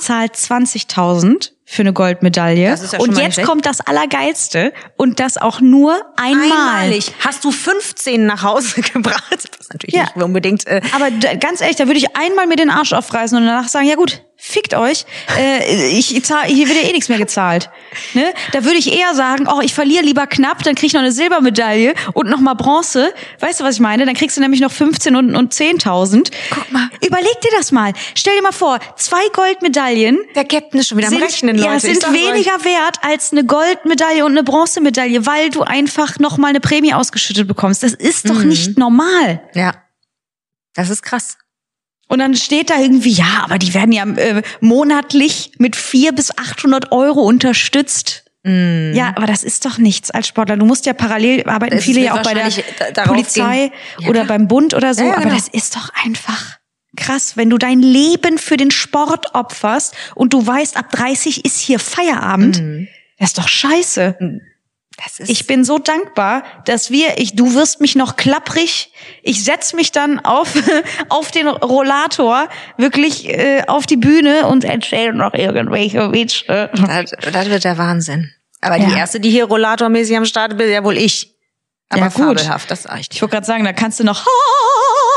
[0.00, 2.68] zahlt 20.000 für eine Goldmedaille.
[2.70, 3.48] Das ist ja und jetzt schlecht.
[3.48, 6.50] kommt das Allergeilste und das auch nur einmal.
[6.52, 7.12] Einmalig.
[7.20, 9.48] Hast du 15 nach Hause gebracht?
[9.58, 10.02] Was natürlich Ja.
[10.02, 10.66] nicht unbedingt.
[10.66, 13.86] Äh, Aber ganz ehrlich, da würde ich einmal mir den Arsch aufreißen und danach sagen,
[13.88, 15.04] ja gut, fickt euch,
[15.38, 17.70] äh, ich zahl, hier wird ja eh nichts mehr gezahlt.
[18.12, 18.24] Ne?
[18.52, 21.12] Da würde ich eher sagen, oh, ich verliere lieber knapp, dann krieg ich noch eine
[21.12, 23.14] Silbermedaille und noch mal Bronze.
[23.38, 24.04] Weißt du, was ich meine?
[24.04, 26.32] Dann kriegst du nämlich noch 15 und, und 10.000.
[26.50, 26.90] Guck mal.
[27.06, 27.92] Überleg dir das mal.
[28.16, 31.68] Stell dir mal vor, zwei Goldmedaillen der Captain ist schon wieder am sind, Rechnen, Leute.
[31.68, 32.20] ja, sind sag's euch.
[32.34, 36.92] weniger wert als eine Goldmedaille und eine Bronzemedaille, weil du einfach noch mal eine Prämie
[36.94, 37.84] ausgeschüttet bekommst.
[37.84, 38.28] Das ist Mhm.
[38.28, 39.40] doch nicht normal.
[39.54, 39.74] Ja.
[40.74, 41.36] Das ist krass.
[42.12, 46.30] Und dann steht da irgendwie, ja, aber die werden ja äh, monatlich mit vier bis
[46.36, 48.24] 800 Euro unterstützt.
[48.44, 50.58] Ja, aber das ist doch nichts als Sportler.
[50.58, 52.50] Du musst ja parallel arbeiten, Es viele ja auch bei der
[52.92, 53.70] darauf Polizei.
[53.98, 54.36] Ja, oder klar.
[54.36, 55.04] beim Bund oder so.
[55.04, 55.36] Ja, aber genau.
[55.36, 56.58] das ist doch einfach
[56.98, 61.60] krass, wenn du dein Leben für den Sport opferst und du weißt, ab 30 ist
[61.60, 62.62] hier Feierabend.
[63.18, 64.16] Das ist doch scheiße.
[64.18, 64.42] Das ist
[65.26, 68.92] Ich bin so dankbar, dass wir, ich, du wirst mich noch klapprig.
[69.22, 70.52] Ich setz mich dann auf,
[71.08, 76.70] auf den Rollator, wirklich äh, auf die Bühne und erzähle noch irgendwelche Witze.
[76.74, 78.32] Das, das wird der Wahnsinn.
[78.60, 78.96] Aber die Ja.
[78.98, 81.34] erste, die hier rollatormäßig am Start ist, bin ja wohl ich.
[81.88, 82.38] Aber Ja, gut.
[82.40, 83.14] fabelhaft, das reicht.
[83.14, 84.24] Ich wollte gerade sagen, da kannst du noch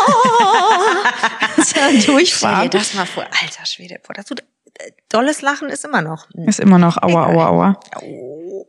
[2.06, 2.68] durchfahren.
[2.68, 4.00] Stell dir das mal vor, alter Schwede.
[4.06, 4.44] Boah, das tut,
[5.10, 6.28] dolles Lachen ist immer noch.
[6.46, 7.80] Ist immer noch aua, aua, aua.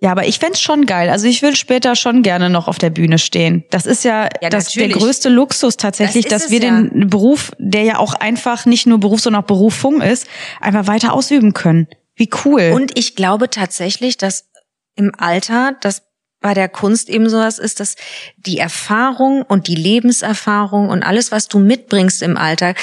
[0.00, 1.10] Ja, aber ich fänd's schon geil.
[1.10, 3.64] Also ich will später schon gerne noch auf der Bühne stehen.
[3.70, 6.80] Das ist ja, Ja, das, der größte Luxus tatsächlich, Das dass wir ja.
[6.80, 10.26] den Beruf, der ja auch einfach nicht nur Beruf, sondern auch Berufung ist,
[10.60, 11.88] einfach weiter ausüben können.
[12.14, 12.72] Wie cool.
[12.74, 14.48] Und ich glaube tatsächlich, dass
[14.94, 16.02] im Alter das
[16.40, 17.96] bei der Kunst eben sowas ist, dass
[18.36, 22.78] die Erfahrung und die Lebenserfahrung und alles, was du mitbringst im Alltag,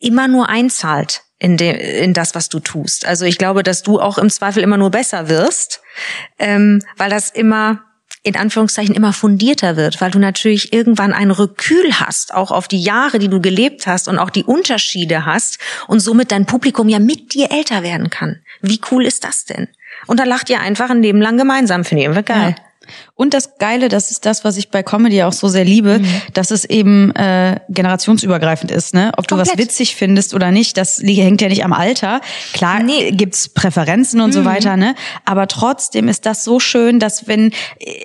[0.00, 3.04] immer nur einzahlt in, de, in das, was du tust.
[3.04, 5.82] Also ich glaube, dass du auch im Zweifel immer nur besser wirst,
[6.38, 7.82] ähm, weil das immer
[8.22, 12.80] in Anführungszeichen immer fundierter wird, weil du natürlich irgendwann ein Rekül hast, auch auf die
[12.80, 16.98] Jahre, die du gelebt hast und auch die Unterschiede hast und somit dein Publikum ja
[16.98, 18.40] mit dir älter werden kann.
[18.62, 19.68] Wie cool ist das denn?
[20.06, 22.54] Und da lacht ihr einfach ein Leben lang gemeinsam, finde ich immer geil.
[22.56, 22.64] Ja.
[23.16, 26.06] Und das Geile, das ist das, was ich bei Comedy auch so sehr liebe, mhm.
[26.32, 28.92] dass es eben äh, generationsübergreifend ist.
[28.92, 29.12] Ne?
[29.16, 32.20] Ob du was witzig findest oder nicht, das hängt ja nicht am Alter.
[32.54, 33.12] Klar nee.
[33.12, 34.32] gibt's Präferenzen und mhm.
[34.32, 34.96] so weiter, ne?
[35.24, 37.52] Aber trotzdem ist das so schön, dass wenn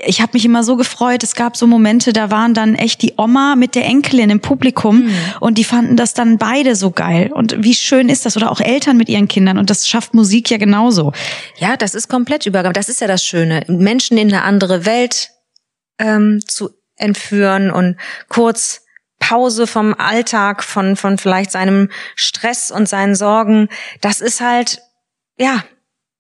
[0.05, 3.13] ich habe mich immer so gefreut, es gab so Momente, da waren dann echt die
[3.17, 5.13] Oma mit der Enkelin im Publikum mhm.
[5.39, 7.31] und die fanden das dann beide so geil.
[7.33, 8.37] Und wie schön ist das?
[8.37, 9.57] Oder auch Eltern mit ihren Kindern.
[9.57, 11.13] Und das schafft Musik ja genauso.
[11.57, 12.77] Ja, das ist komplett übergreifend.
[12.77, 13.63] Das ist ja das Schöne.
[13.67, 15.31] Menschen in eine andere Welt Welt
[15.97, 18.81] ähm, zu entführen und kurz
[19.19, 23.69] Pause vom Alltag, von, von vielleicht seinem Stress und seinen Sorgen.
[24.01, 24.81] Das ist halt,
[25.37, 25.63] ja,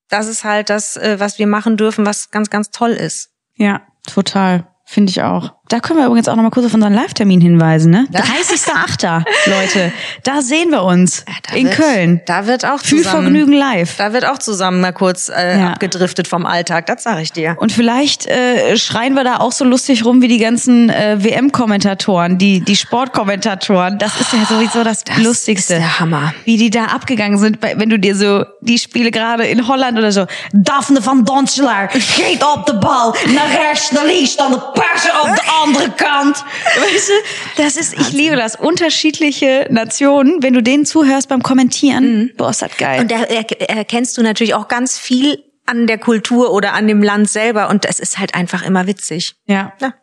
[0.09, 3.31] das ist halt das, äh, was wir machen dürfen, was ganz, ganz toll ist.
[3.55, 4.67] Ja, total.
[4.85, 5.53] Finde ich auch.
[5.69, 8.07] Da können wir übrigens auch noch mal kurz auf unseren Live-Termin hinweisen, ne?
[8.11, 9.23] 30.8.
[9.45, 12.21] Leute, da sehen wir uns ja, in wird, Köln.
[12.25, 13.95] Da wird auch zusammen, Viel Vergnügen live.
[13.97, 15.67] Da wird auch zusammen mal kurz äh, ja.
[15.69, 17.55] abgedriftet vom Alltag, das sage ich dir.
[17.59, 22.39] Und vielleicht äh, schreien wir da auch so lustig rum wie die ganzen äh, WM-Kommentatoren,
[22.39, 23.99] die die Sportkommentatoren.
[23.99, 25.75] Das ist ja sowieso das, das Lustigste.
[25.75, 26.33] Ist der Hammer.
[26.45, 30.11] Wie die da abgegangen sind, wenn du dir so die Spiele gerade in Holland oder
[30.11, 30.25] so.
[30.51, 35.35] Daphne van Donschelaar geht op de bal naar rechts, naar links, dan de persen op
[35.35, 36.37] de andere Kant.
[36.37, 38.55] Weißt du, das ist, ich liebe das.
[38.55, 42.31] Unterschiedliche Nationen, wenn du denen zuhörst beim Kommentieren, mhm.
[42.37, 43.01] boah, ist das geil.
[43.01, 47.29] Und da erkennst du natürlich auch ganz viel an der Kultur oder an dem Land
[47.29, 49.35] selber und es ist halt einfach immer witzig.
[49.45, 49.73] Ja.
[49.79, 49.93] ja.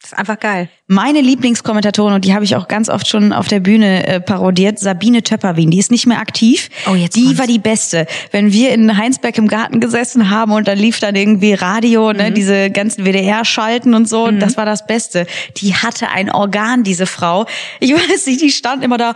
[0.00, 0.68] Das ist einfach geil.
[0.86, 4.78] Meine Lieblingskommentatorin, und die habe ich auch ganz oft schon auf der Bühne äh, parodiert,
[4.78, 5.72] Sabine Töpperwien.
[5.72, 6.70] Die ist nicht mehr aktiv.
[6.88, 7.38] Oh, jetzt die kommt's.
[7.40, 8.06] war die Beste.
[8.30, 12.12] Wenn wir in Heinsberg im Garten gesessen haben und da lief dann irgendwie Radio, ne,
[12.12, 12.28] mhm.
[12.28, 14.38] ne, diese ganzen WDR-Schalten und so, mhm.
[14.38, 15.26] das war das Beste.
[15.56, 17.46] Die hatte ein Organ, diese Frau.
[17.80, 19.14] Ich weiß nicht, die stand immer da.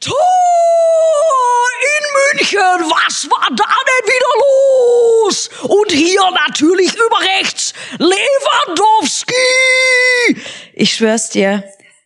[0.00, 0.16] Tor
[1.82, 4.32] in München, was war da denn wieder
[5.28, 5.50] los?
[5.62, 9.34] Und hier natürlich über rechts Lewandowski.
[10.74, 11.64] Ich schwör's dir,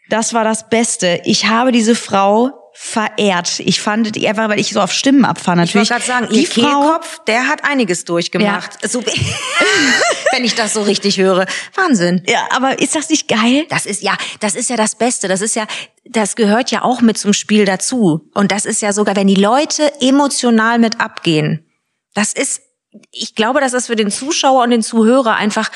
[0.09, 1.21] das war das Beste.
[1.25, 3.61] Ich habe diese Frau verehrt.
[3.61, 5.89] Ich fand die einfach, weil ich so auf Stimmen abfahre natürlich.
[5.89, 8.83] Ich wollte gerade sagen, die ihr Kehlkopf, der hat einiges durchgemacht.
[8.83, 8.89] Ja.
[8.89, 9.03] So,
[10.33, 11.47] wenn ich das so richtig höre.
[11.75, 12.23] Wahnsinn.
[12.29, 13.65] Ja, aber ist das nicht geil?
[13.71, 15.27] Das ist ja, das ist ja das Beste.
[15.27, 15.67] Das ist ja,
[16.05, 18.29] das gehört ja auch mit zum Spiel dazu.
[18.35, 21.65] Und das ist ja sogar, wenn die Leute emotional mit abgehen.
[22.13, 22.61] Das ist,
[23.11, 25.71] ich glaube, dass das für den Zuschauer und den Zuhörer einfach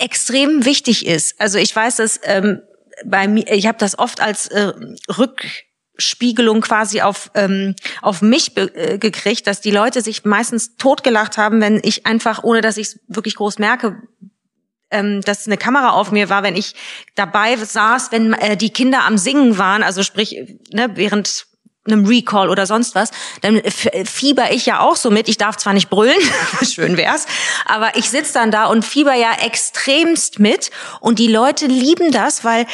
[0.00, 1.40] extrem wichtig ist.
[1.40, 2.60] Also ich weiß, dass ähm,
[3.04, 4.72] bei mir, ich habe das oft als äh,
[5.16, 11.60] Rückspiegelung quasi auf ähm, auf mich äh, gekriegt, dass die Leute sich meistens totgelacht haben,
[11.60, 14.02] wenn ich einfach, ohne dass ich es wirklich groß merke,
[14.90, 16.74] ähm, dass eine Kamera auf mir war, wenn ich
[17.14, 20.36] dabei saß, wenn äh, die Kinder am Singen waren, also sprich,
[20.72, 21.46] ne, während
[21.86, 23.62] einem Recall oder sonst was, dann
[24.04, 25.28] fieber ich ja auch so mit.
[25.28, 26.20] Ich darf zwar nicht brüllen,
[26.62, 27.26] schön wär's,
[27.64, 32.44] aber ich sitz dann da und fieber ja extremst mit und die Leute lieben das,
[32.44, 32.66] weil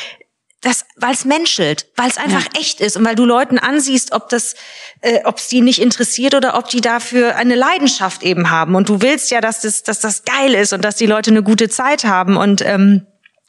[0.63, 2.61] das, weil es menschelt, weil es einfach ja.
[2.61, 4.57] echt ist und weil du Leuten ansiehst, ob das,
[5.01, 8.75] äh, ob es die nicht interessiert oder ob die dafür eine Leidenschaft eben haben.
[8.75, 11.45] Und du willst ja, dass das, dass das geil ist und dass die Leute eine
[11.45, 13.07] gute Zeit haben und ähm,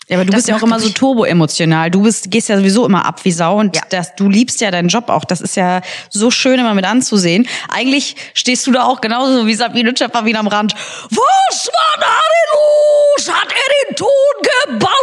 [0.07, 1.91] ja, aber du das bist ja auch immer so turbo-emotional.
[1.91, 3.81] Du bist, gehst ja sowieso immer ab wie Sau und ja.
[3.89, 5.25] das, du liebst ja deinen Job auch.
[5.25, 7.45] Das ist ja so schön immer mit anzusehen.
[7.69, 10.73] Eigentlich stehst du da auch genauso wie Sabine Schöpfer wie am Rand.
[11.09, 13.35] Was war da denn los?
[13.35, 14.97] Hat er den Ton geballert?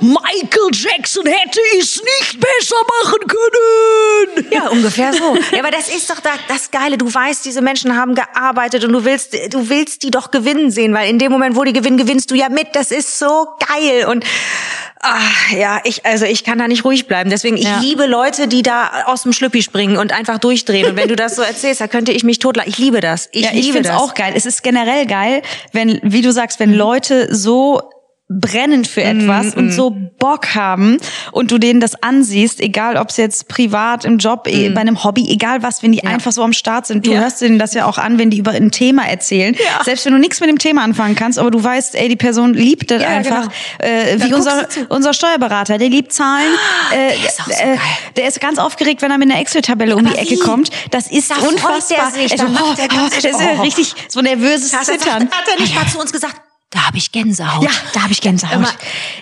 [0.00, 4.52] Michael Jackson hätte es nicht besser machen können.
[4.52, 5.36] Ja, ungefähr so.
[5.52, 6.98] Ja, aber das ist doch das Geile.
[6.98, 10.92] Du weißt, diese Menschen haben gearbeitet und du willst, du willst die doch gewinnen sehen,
[10.92, 12.74] weil in dem Moment, wo die gewinnen, gewinnst du ja mit.
[12.74, 14.24] Das ist so geil und
[15.08, 17.30] Ach, ja, ich also ich kann da nicht ruhig bleiben.
[17.30, 17.78] Deswegen ich ja.
[17.78, 20.90] liebe Leute, die da aus dem Schlüppi springen und einfach durchdrehen.
[20.90, 22.68] Und wenn du das so erzählst, da könnte ich mich totlachen.
[22.68, 23.28] Ich liebe das.
[23.30, 24.32] Ich ja, ich finde es auch geil.
[24.34, 27.82] Es ist generell geil, wenn, wie du sagst, wenn Leute so
[28.28, 30.98] brennen für etwas mm, und so Bock haben
[31.30, 34.74] und du denen das ansiehst, egal ob es jetzt privat, im Job, mm.
[34.74, 36.10] bei einem Hobby, egal was, wenn die ja.
[36.10, 37.06] einfach so am Start sind.
[37.06, 37.20] Du ja.
[37.20, 39.54] hörst denen das ja auch an, wenn die über ein Thema erzählen.
[39.54, 39.84] Ja.
[39.84, 42.52] Selbst wenn du nichts mit dem Thema anfangen kannst, aber du weißt, ey, die Person
[42.54, 43.48] liebt das einfach.
[43.78, 43.92] Genau.
[43.92, 46.52] Äh, wie unser, unser Steuerberater, der liebt Zahlen.
[46.90, 47.76] Äh, der, ist so äh,
[48.16, 50.38] der ist ganz aufgeregt, wenn er mit einer Excel-Tabelle um die Ecke wie?
[50.38, 50.70] kommt.
[50.90, 52.12] Das ist da unfassbar.
[52.12, 52.74] Der sich, also, oh, oh,
[53.14, 55.30] das ist ja richtig so nervöses Zittern.
[55.30, 56.40] Hat er nicht mal zu uns gesagt,
[56.76, 57.62] Da habe ich Gänsehaut.
[57.64, 58.54] Ja, da habe ich Gänsehaut.
[58.56, 58.70] Immer-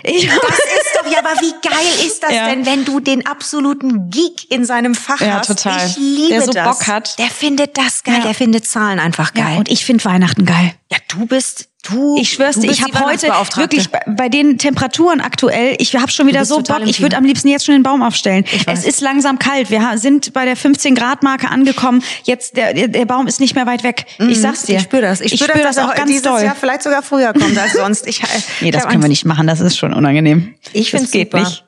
[0.02, 2.46] Ich, Das ist doch, ja, aber wie geil ist das Ja.
[2.48, 5.46] denn, wenn du den absoluten Geek in seinem Fach Ja, hast?
[5.46, 5.86] total.
[5.86, 6.66] Ich liebe Der so das.
[6.78, 7.16] Bock hat.
[7.20, 8.22] Der findet das geil, Ja.
[8.24, 9.56] der findet Zahlen einfach geil.
[9.58, 10.74] und ich finde Weihnachten geil.
[10.90, 12.16] ja, du bist, du.
[12.18, 16.26] Ich schwör's dir, ich habe heute wirklich bei, bei den Temperaturen aktuell, ich habe schon
[16.26, 18.44] wieder so Bock, ich würde am liebsten jetzt schon den Baum aufstellen.
[18.66, 22.02] Es ist langsam kalt, wir sind bei der 15 Grad Marke angekommen.
[22.24, 24.06] Jetzt der, der- Baum ist nicht mehr weit weg.
[24.18, 24.72] Ich sag's dir.
[24.72, 24.78] Mhm.
[24.78, 25.20] Ich spüre das.
[25.20, 26.42] Ich, spüre spür das, das auch ganz dieses doll.
[26.42, 28.06] Jahr vielleicht sogar früher kommt als sonst.
[28.06, 28.22] Ich,
[28.60, 30.54] Nee, das können wir nicht machen, das ist schon unangenehm.
[30.72, 31.40] Ich finde geht super.
[31.44, 31.64] nicht.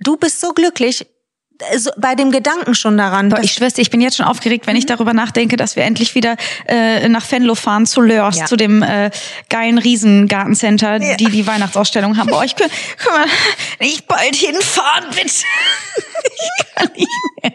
[0.00, 1.06] Du bist so glücklich
[1.76, 3.28] so, bei dem Gedanken schon daran.
[3.28, 6.14] Boah, ich schwör's ich bin jetzt schon aufgeregt, wenn ich darüber nachdenke, dass wir endlich
[6.14, 8.44] wieder äh, nach Venlo fahren, zu Lörs, Ja.
[8.46, 9.10] zu dem äh,
[9.50, 12.28] geilen Riesengartencenter, die die Weihnachtsausstellung haben.
[12.30, 13.24] Boah, ich können, können
[13.78, 15.24] wir nicht bald hinfahren, bitte?
[16.24, 17.08] ich kann nicht
[17.42, 17.52] mehr.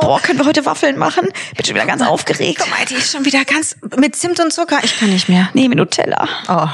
[0.00, 1.28] Boah, können wir heute Waffeln machen?
[1.56, 2.58] Bin schon wieder ganz aufgeregt.
[2.60, 4.78] Guck mal, die ist schon wieder ganz mit Zimt und Zucker.
[4.82, 5.48] Ich kann nicht mehr.
[5.54, 6.28] Nee, mit Nutella.
[6.48, 6.68] Oh.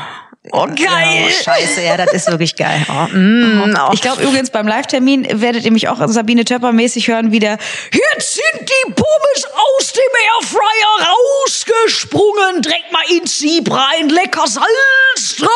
[0.53, 1.25] Oh, geil.
[1.27, 2.85] Oh, scheiße, ja, das ist wirklich geil.
[2.91, 3.91] Oh, mm, oh.
[3.95, 7.57] Ich glaube übrigens beim Live-Termin werdet ihr mich auch Sabine Töpper mäßig hören, wie der
[7.93, 10.03] Jetzt sind die Pommes aus dem
[10.37, 12.61] Airfryer rausgesprungen.
[12.61, 15.49] Direkt mal ins Sieb rein, lecker Salz drauf.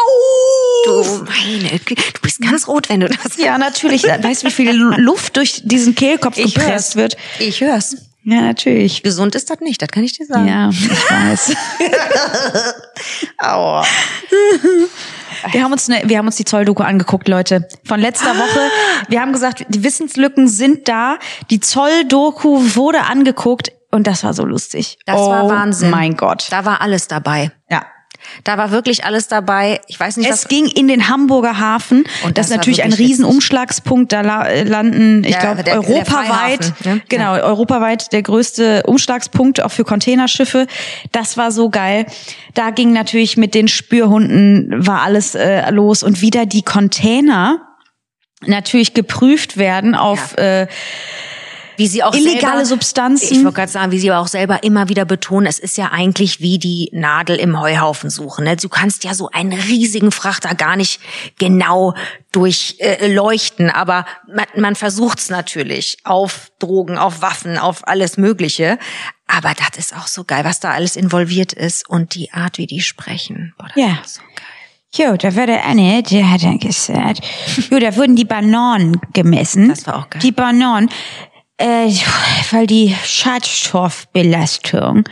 [0.87, 4.05] du, meine, du bist ganz rot, wenn du das Ja, natürlich.
[4.05, 7.19] Weißt du, wie viel Luft durch diesen Kehlkopf gepresst wird?
[7.39, 8.08] Ich hör's.
[8.25, 9.03] Ja, natürlich.
[9.03, 10.47] Gesund ist das nicht, das kann ich dir sagen.
[10.47, 11.57] Ja, ich weiß.
[13.39, 13.85] Aua.
[15.53, 17.69] Wir haben uns, ne, wir haben uns die Zolldoku angeguckt, Leute.
[17.85, 18.37] Von letzter.
[18.37, 18.71] Woche.
[19.09, 21.19] Wir haben gesagt, die Wissenslücken sind da.
[21.51, 24.99] Die Zolldoku wurde angeguckt und das war so lustig.
[25.07, 25.91] Das oh, war Wahnsinn.
[25.91, 26.49] Mein Gott.
[26.51, 27.53] Da war alles dabei.
[27.71, 27.87] Ja.
[28.45, 29.81] Da war wirklich alles dabei.
[29.89, 32.05] Ich weiß nicht, Es ging in den Hamburger Hafen.
[32.25, 34.13] Und das, das ist natürlich ein wirklich riesen Umschlagspunkt.
[34.13, 37.01] Da äh, landen, ich Ja, glaube, der- der europaweit, Freihafen, ne?
[37.09, 40.67] genau, europaweit der größte Umschlagspunkt auch für Containerschiffe.
[41.13, 42.07] Das war so geil.
[42.55, 47.63] Da ging natürlich mit den Spürhunden war alles äh, los und wieder die Container
[48.47, 50.67] natürlich geprüft werden auf äh,
[51.79, 53.33] wie sie auch illegale selber, Substanzen.
[53.33, 55.93] Ich wollte gerade sagen, wie sie aber auch selber immer wieder betonen, es ist ja
[55.93, 58.45] eigentlich wie die Nadel im Heuhaufen suchen.
[58.45, 58.57] Ne?
[58.57, 61.01] Du kannst ja so einen riesigen Frachter gar nicht
[61.39, 61.95] genau
[62.33, 68.79] durchleuchten, äh, aber man, man versucht es natürlich auf Drogen, auf Waffen, auf alles Mögliche.
[69.29, 72.67] Aber das ist auch so geil, was da alles involviert ist und die Art, wie
[72.67, 73.55] die sprechen.
[73.57, 74.45] Boah, das ist so geil.
[74.95, 77.21] Jo, da war der eine, der hat dann gesagt,
[77.71, 79.69] jo, da wurden die Bananen gemessen.
[79.69, 80.23] Das war auch geil.
[80.23, 80.89] Die Bananen,
[81.59, 81.93] äh,
[82.51, 85.05] weil die Schadstoffbelastung.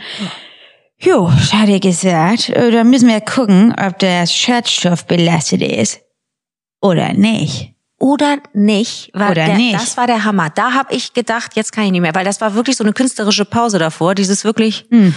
[0.99, 6.01] Jo, hat er gesagt, äh, da müssen wir gucken, ob das Schadstoff belastet ist
[6.81, 7.73] oder nicht.
[7.99, 9.73] Oder nicht, weil Oder der, nicht.
[9.73, 10.51] das war der Hammer.
[10.51, 12.93] Da habe ich gedacht, jetzt kann ich nicht mehr, weil das war wirklich so eine
[12.93, 15.15] künstlerische Pause davor, dieses wirklich Hm.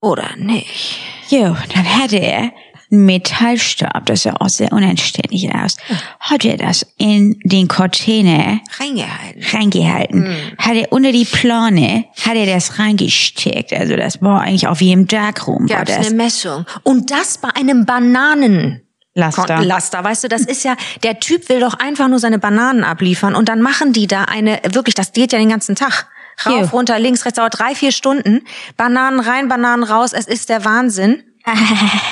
[0.00, 0.98] oder nicht.
[1.28, 2.50] Jo, dann hatte er
[2.90, 5.76] Metallstab, das sah auch sehr unanständig aus,
[6.18, 9.42] hat er das in den Container Reingehalten.
[9.52, 10.26] reingehalten.
[10.26, 10.36] Hm.
[10.58, 13.72] Hat er unter die Plane, hat er das reingesteckt.
[13.72, 16.06] Also das war eigentlich auf jedem Darkroom war Gab's das.
[16.06, 16.66] eine Messung.
[16.82, 18.82] Und das bei einem Bananen.
[19.14, 19.62] Laster.
[19.62, 23.34] Laster, weißt du, das ist ja, der Typ will doch einfach nur seine Bananen abliefern
[23.34, 26.06] und dann machen die da eine, wirklich, das geht ja den ganzen Tag.
[26.46, 26.70] Rauf, Hier.
[26.70, 28.42] runter, links, rechts, dauert drei, vier Stunden.
[28.76, 31.22] Bananen rein, Bananen raus, es ist der Wahnsinn.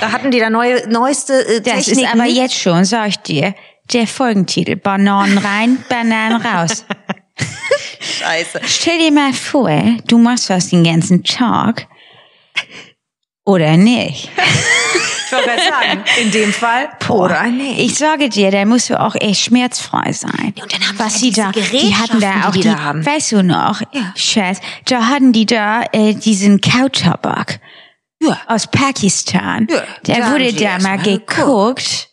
[0.00, 2.00] Da hatten die da neue, neueste äh, Das Techniken.
[2.06, 3.54] ist aber jetzt schon, sag ich dir,
[3.92, 4.76] der Folgentitel.
[4.76, 6.84] Bananen rein, Bananen raus.
[8.00, 8.60] Scheiße.
[8.64, 9.70] Stell dir mal vor,
[10.06, 11.86] du machst was den ganzen Tag.
[13.44, 14.30] Oder nicht.
[15.26, 17.78] Ich wollte gerade sagen, in dem Fall, oder nicht.
[17.80, 20.54] Ich sage dir, da musst du auch echt schmerzfrei sein.
[20.60, 23.04] und dann haben Was die sie da, die hatten da auch die die, da haben.
[23.04, 24.12] weißt du noch, Ja.
[24.16, 27.60] Schatz, da hatten die da äh, diesen Kautabak
[28.20, 28.40] Ja.
[28.46, 29.66] aus Pakistan.
[29.70, 32.08] Ja, da da wurde da mal geguckt,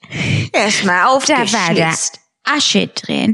[0.54, 1.54] Erstmal da aufgeschlitzt.
[1.54, 3.34] war da Asche drin.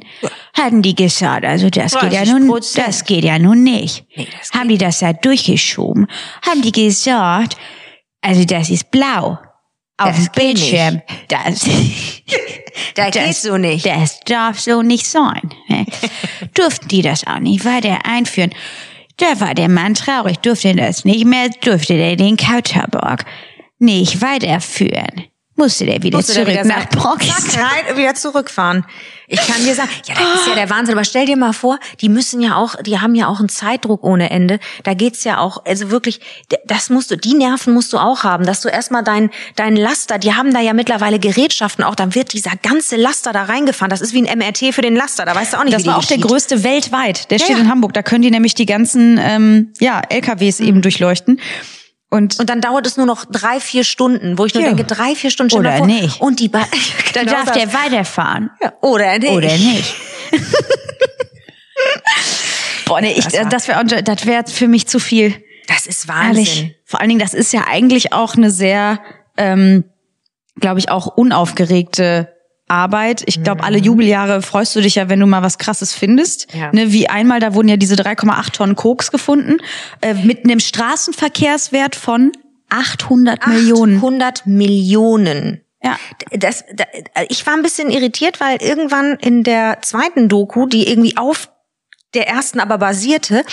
[0.57, 2.39] Hatten die gesagt, also das geht ja 30%.
[2.39, 4.05] nun, das geht ja nun nicht.
[4.15, 6.07] Nee, das haben die das da durchgeschoben?
[6.47, 7.57] Haben die gesagt,
[8.21, 9.37] also das ist blau.
[9.97, 11.01] Auf Das dem geht Bildschirm.
[11.27, 11.65] Das,
[12.95, 13.85] Da geht's so nicht.
[13.85, 15.53] Das darf so nicht sein.
[15.67, 15.85] ne?
[16.53, 18.53] Durften die das auch nicht weiter einführen.
[19.21, 23.25] Da war der Mann traurig, durfte das nicht mehr, durfte der den Kautabak
[23.77, 25.25] nicht weiterführen.
[25.55, 28.83] Musste der wieder Musste der zurück wieder nach rein, wieder zurückfahren.
[29.33, 30.95] Ich kann dir sagen, ja, das ist ja der Wahnsinn.
[30.95, 34.03] Aber stell dir mal vor, die müssen ja auch, die haben ja auch einen Zeitdruck
[34.03, 34.59] ohne Ende.
[34.83, 36.19] Da geht's ja auch, also wirklich,
[36.65, 40.19] das musst du, die Nerven musst du auch haben, dass du erstmal dein, dein Laster,
[40.19, 43.89] die haben da ja mittlerweile Gerätschaften auch, dann wird dieser ganze Laster da reingefahren.
[43.89, 45.97] Das ist wie ein MRT für den Laster, da weißt du auch nicht, Das war
[45.97, 46.29] auch der geschieht.
[46.29, 47.31] größte weltweit.
[47.31, 47.63] Der Ja, steht ja.
[47.63, 47.93] in Hamburg.
[47.93, 50.67] Da können die nämlich die ganzen ähm, ja, LKWs Mhm.
[50.67, 51.39] eben durchleuchten.
[52.13, 54.69] Und, Und dann dauert es nur noch drei, vier Stunden, wo ich nur Ja.
[54.73, 55.87] denke, drei, vier Stunden Oder mal vor.
[55.87, 56.19] nicht.
[56.19, 56.67] Und die Ba-
[57.13, 57.57] dann Genau darf das.
[57.57, 58.49] der weiterfahren.
[58.61, 59.31] Ja, Oder nicht.
[59.31, 59.95] Oder nicht.
[62.85, 65.33] Boah, nee, ich, Das wäre das wäre für mich zu viel.
[65.67, 66.49] Das ist Ehrlich.
[66.49, 66.75] Wahnsinn.
[66.83, 68.99] Vor allen Dingen, das ist ja eigentlich auch eine sehr,
[69.37, 69.85] ähm,
[70.59, 72.27] glaube ich, auch unaufgeregte
[72.71, 73.23] Arbeit.
[73.25, 76.47] Ich glaube, alle Jubeljahre freust du dich ja, wenn du mal was Krasses findest.
[76.53, 76.71] Ja.
[76.71, 79.57] Ne, wie einmal, da wurden ja diese 3,8 Tonnen Koks gefunden,
[80.01, 82.31] äh, mit einem Straßenverkehrswert von
[82.69, 83.97] 800 Millionen.
[83.97, 85.61] 800 Millionen.
[85.83, 85.97] Ja.
[86.31, 86.85] Das, da,
[87.27, 91.51] ich war ein bisschen irritiert, weil irgendwann in der zweiten Doku, die irgendwie auf
[92.13, 93.43] der ersten aber basierte,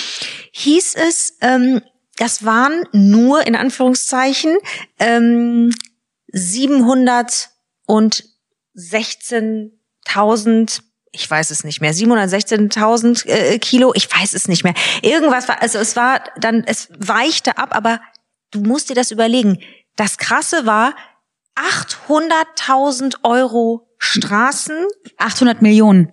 [0.52, 1.80] hieß es, ähm,
[2.16, 4.56] das waren nur in Anführungszeichen
[4.98, 5.72] ähm,
[8.78, 14.74] 716.000 ich weiß es nicht mehr, 716.000 äh, Kilo, ich weiß es nicht mehr.
[15.02, 18.02] Irgendwas war, also es war dann, es weichte ab, aber
[18.50, 19.58] du musst dir das überlegen.
[19.96, 20.94] Das Krasse war,
[21.56, 26.12] 800.000 Euro Straßen, 800 Millionen.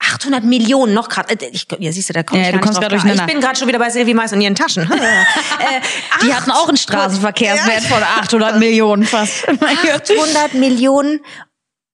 [0.00, 1.34] 800 Millionen noch gerade.
[1.52, 3.26] Ich, ja, siehst du, da komm Ja, ich du kommst drauf durcheinander.
[3.26, 4.82] Ich bin gerade schon wieder bei Silvi Mais und ihren Taschen.
[4.90, 5.82] äh,
[6.22, 9.46] Die hatten auch einen Straßenverkehrswert von 800 Millionen fast.
[9.48, 11.20] 800 Millionen.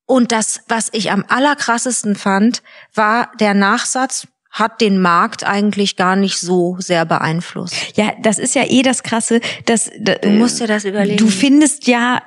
[0.07, 2.63] Und das, was ich am allerkrassesten fand,
[2.95, 7.75] war der Nachsatz, hat den Markt eigentlich gar nicht so sehr beeinflusst.
[7.97, 9.91] Ja, das ist ja eh das Krasse, dass
[10.23, 11.19] Du musst dir das überlegen.
[11.19, 12.23] Du findest ja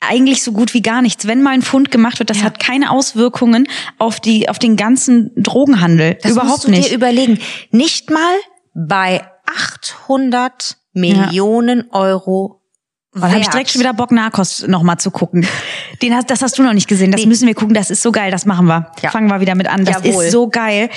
[0.00, 1.26] eigentlich so gut wie gar nichts.
[1.26, 2.44] Wenn mal ein Fund gemacht wird, das Ja.
[2.44, 3.66] hat keine Auswirkungen
[3.98, 6.18] auf die auf den ganzen Drogenhandel.
[6.22, 6.90] Das Überhaupt musst du nicht.
[6.90, 7.40] dir überlegen.
[7.70, 8.34] Nicht mal
[8.74, 12.60] bei 800 Millionen Euro
[13.16, 15.46] Oh, da habe ich direkt schon wieder Bock, Narcos noch mal zu gucken.
[16.02, 17.12] Den hast, das hast du noch nicht gesehen.
[17.12, 17.28] Das Nee.
[17.28, 17.72] müssen wir gucken.
[17.72, 18.32] Das ist so geil.
[18.32, 18.90] Das machen wir.
[19.02, 19.10] Ja.
[19.12, 19.84] Fangen wir wieder mit an.
[19.84, 20.24] Das Jawohl.
[20.24, 20.90] ist so geil.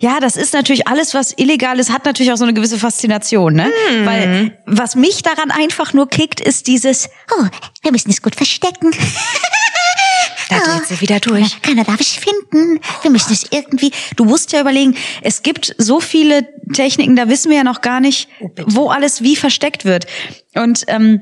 [0.00, 3.52] Ja, das ist natürlich alles, was illegal ist, hat natürlich auch so eine gewisse Faszination,
[3.52, 3.66] ne?
[4.00, 4.06] Mhm.
[4.06, 7.44] Weil was mich daran einfach nur kickt, ist dieses, oh,
[7.82, 8.90] wir müssen es gut verstecken.
[10.50, 11.60] Da dreht sie wieder durch.
[11.60, 12.80] Keiner darf es finden.
[13.02, 13.92] Wir müssen es irgendwie.
[14.16, 18.00] Du musst ja überlegen, es gibt so viele Techniken, da wissen wir ja noch gar
[18.00, 18.28] nicht,
[18.66, 20.06] wo alles wie versteckt wird.
[20.54, 21.20] Und ähm,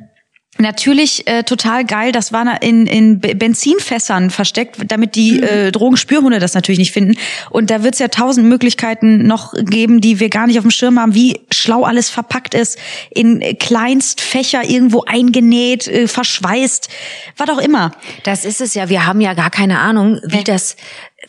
[0.58, 2.12] Natürlich äh, total geil.
[2.12, 7.16] Das war in, in Be- Benzinfässern versteckt, damit die äh, Drogenspürhunde das natürlich nicht finden.
[7.50, 10.70] Und da wird es ja tausend Möglichkeiten noch geben, die wir gar nicht auf dem
[10.70, 12.78] Schirm haben, wie schlau alles verpackt ist,
[13.10, 16.88] in Kleinstfächer irgendwo eingenäht, äh, verschweißt,
[17.36, 17.92] was auch immer.
[18.24, 18.88] Das ist es ja.
[18.88, 20.76] Wir haben ja gar keine Ahnung, wie das,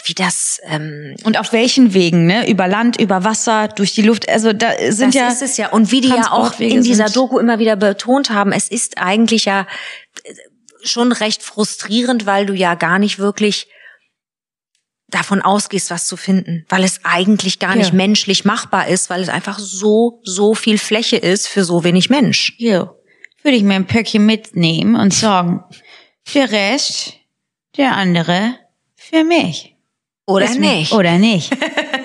[0.03, 2.49] wie das, ähm, Und auf welchen Wegen, ne?
[2.49, 4.29] Über Land, über Wasser, durch die Luft.
[4.29, 5.27] Also da sind das ja.
[5.29, 5.69] ist es ja.
[5.69, 7.15] Und wie die ja auch in dieser sind.
[7.15, 9.67] Doku immer wieder betont haben, es ist eigentlich ja
[10.23, 10.33] äh,
[10.83, 13.67] schon recht frustrierend, weil du ja gar nicht wirklich
[15.09, 17.95] davon ausgehst, was zu finden, weil es eigentlich gar nicht Ja.
[17.95, 22.55] menschlich machbar ist, weil es einfach so, so viel Fläche ist für so wenig Mensch.
[22.57, 22.89] Jo,
[23.41, 25.63] würde ich mir ein Pöckchen mitnehmen und sagen,
[26.33, 27.13] der Rest,
[27.77, 28.55] der andere
[28.97, 29.76] für mich.
[30.27, 30.91] Oder Ist mir- nicht?
[30.91, 31.51] Oder nicht.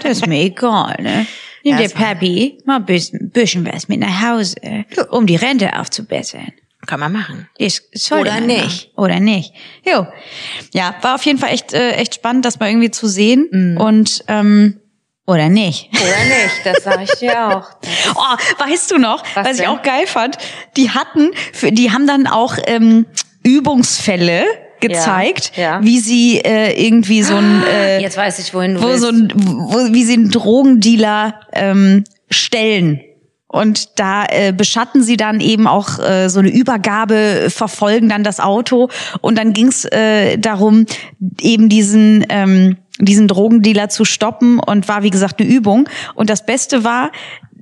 [0.02, 1.26] Das ist mir egal, ne?
[1.64, 4.56] Nimm war- Papi mal ein bisschen, bisschen was mit nach Hause,
[5.10, 6.52] um die Rente aufzubessern.
[6.86, 7.48] Kann man machen.
[7.58, 8.62] Ich, soll Oder nicht.
[8.64, 9.04] machen.
[9.04, 9.52] Oder nicht.
[9.86, 10.06] Jo.
[10.74, 13.48] Ja, war auf jeden Fall echt, äh, echt spannend, das mal irgendwie zu sehen.
[13.52, 13.76] Mhm.
[13.76, 14.80] Und, ähm,
[15.24, 15.90] oder nicht.
[15.92, 17.70] Oder nicht, das sage ich dir auch.
[18.16, 20.36] Oh, weißt du noch, Was was, ich auch geil fand?
[20.76, 23.06] Die hatten, für, die haben dann auch ähm,
[23.44, 24.44] Übungsfälle
[24.82, 25.80] gezeigt, Ja, ja.
[25.82, 29.02] wie sie äh, irgendwie so ein, äh, Jetzt weiß ich, wohin du wo willst.
[29.02, 33.00] so ein, wo, wie sie einen Drogendealer ähm, stellen.
[33.46, 38.40] Und da äh, beschatten sie dann eben auch äh, so eine Übergabe, verfolgen dann das
[38.40, 38.88] Auto.
[39.20, 40.86] Und dann ging's äh, darum,
[41.38, 45.86] eben diesen, ähm, diesen Drogendealer zu stoppen und war, wie gesagt, eine Übung.
[46.14, 47.10] Und das Beste war,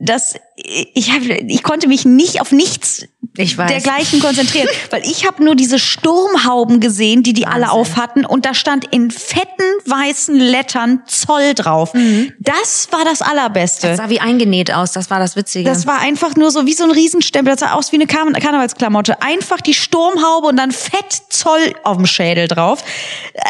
[0.01, 3.07] dass ich, hab, ich konnte mich nicht auf nichts
[3.37, 3.71] Ich weiß.
[3.71, 7.81] dergleichen konzentrieren, weil ich habe nur diese Sturmhauben gesehen, die die alle Wahnsinn.
[7.81, 11.93] auf hatten und da stand in fetten weißen Lettern Zoll drauf.
[12.39, 13.89] Das war das allerbeste.
[13.89, 15.69] Das sah wie eingenäht aus, das war das Witzige.
[15.69, 17.53] Das war einfach nur so wie so ein Riesenstempel.
[17.53, 19.23] Das sah aus wie eine Karne- Karnevalsklamotte.
[19.23, 22.83] Einfach die Sturmhaube und dann fett Zoll auf dem Schädel drauf.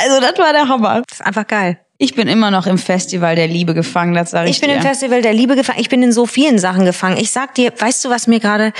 [0.04, 1.02] Also das war der Hammer.
[1.08, 1.78] das ist einfach geil.
[2.02, 4.76] Ich bin immer noch im Festival der Liebe gefangen, das sage ich, Ich bin dir.
[4.76, 5.80] im Festival der Liebe gefangen.
[5.80, 7.18] Ich bin in so vielen Sachen gefangen.
[7.18, 8.72] Ich sag dir, weißt du, was mir gerade,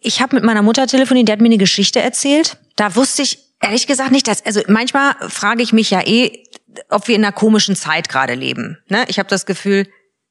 [0.00, 2.56] ich habe mit meiner Mutter telefoniert, die hat mir eine Geschichte erzählt.
[2.74, 6.42] Da wusste ich ehrlich gesagt nicht, dass, also manchmal frage ich mich ja eh,
[6.90, 8.78] ob wir in einer komischen Zeit gerade leben.
[8.88, 9.04] Ne?
[9.06, 9.86] Ich habe das Gefühl,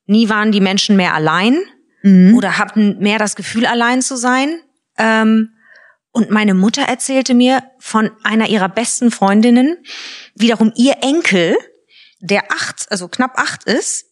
[0.05, 1.57] nie waren die Menschen mehr allein
[2.35, 4.59] oder hatten mehr das Gefühl, allein zu sein.
[4.97, 5.51] Ähm,
[6.11, 9.77] und meine Mutter erzählte mir von einer ihrer besten Freundinnen,
[10.35, 11.55] wiederum ihr Enkel,
[12.23, 14.05] der acht, also knapp acht ist,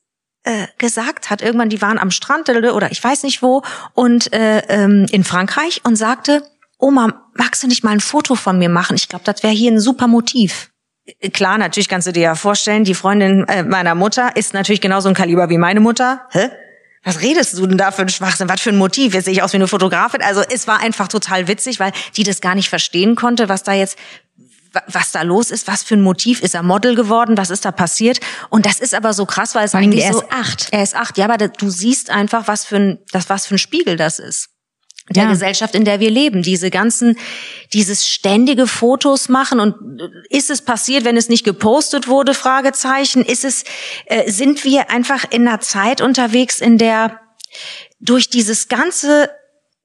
[0.43, 4.59] äh, gesagt hat, irgendwann, die waren am Strand oder ich weiß nicht wo und äh,
[4.67, 6.43] ähm, in Frankreich und sagte,
[6.77, 8.95] Oma, magst du nicht mal ein Foto von mir machen?
[8.95, 10.71] Ich glaube, das wäre hier ein super Motiv.
[11.05, 14.81] Äh, klar, natürlich kannst du dir ja vorstellen, die Freundin äh, meiner Mutter ist natürlich
[14.81, 16.27] genauso ein Kaliber wie meine Mutter.
[16.31, 16.49] Hä?
[17.03, 18.49] Was redest du denn da für ein Schwachsinn?
[18.49, 19.13] Was für ein Motiv?
[19.13, 20.21] Jetzt sehe ich aus wie eine Fotografin.
[20.21, 23.73] Also es war einfach total witzig, weil die das gar nicht verstehen konnte, was da
[23.73, 23.97] jetzt
[24.87, 27.71] was da los ist, was für ein Motiv ist er Model geworden, was ist da
[27.71, 28.19] passiert
[28.49, 30.67] und das ist aber so krass, weil es Vor eigentlich er so, ist acht.
[30.71, 33.59] er ist acht, ja, aber du siehst einfach, was für ein, das was für ein
[33.59, 34.49] Spiegel das ist
[35.09, 35.29] der Ja.
[35.31, 36.41] Gesellschaft, in der wir leben.
[36.41, 37.17] Diese ganzen,
[37.73, 42.33] dieses ständige Fotos machen und äh, ist es passiert, wenn es nicht gepostet wurde?
[42.33, 43.23] Fragezeichen.
[43.25, 43.63] Ist es,
[44.05, 47.19] äh, sind wir einfach in einer Zeit unterwegs, in der
[47.99, 49.29] durch dieses ganze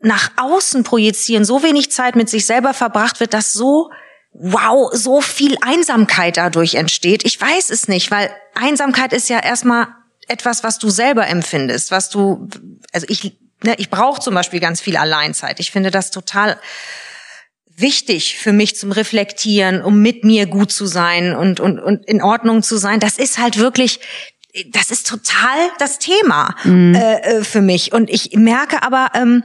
[0.01, 3.91] nach außen projizieren so wenig Zeit mit sich selber verbracht wird, dass so
[4.39, 7.25] wow, so viel Einsamkeit dadurch entsteht.
[7.25, 9.89] Ich weiß es nicht, weil Einsamkeit ist ja erstmal
[10.29, 12.49] etwas, was du selber empfindest, was du,
[12.93, 15.61] also ich, ne, ich brauche zum Beispiel ganz viel Alleinzeit.
[15.61, 16.59] Ich finde das total
[17.77, 22.23] wichtig für mich zum Reflektieren, um mit mir gut zu sein und, und, und in
[22.23, 23.01] Ordnung zu sein.
[23.01, 24.01] Das ist halt wirklich,
[24.69, 27.93] das ist total das Thema äh, äh, für mich.
[27.93, 29.45] Und ich merke aber ähm,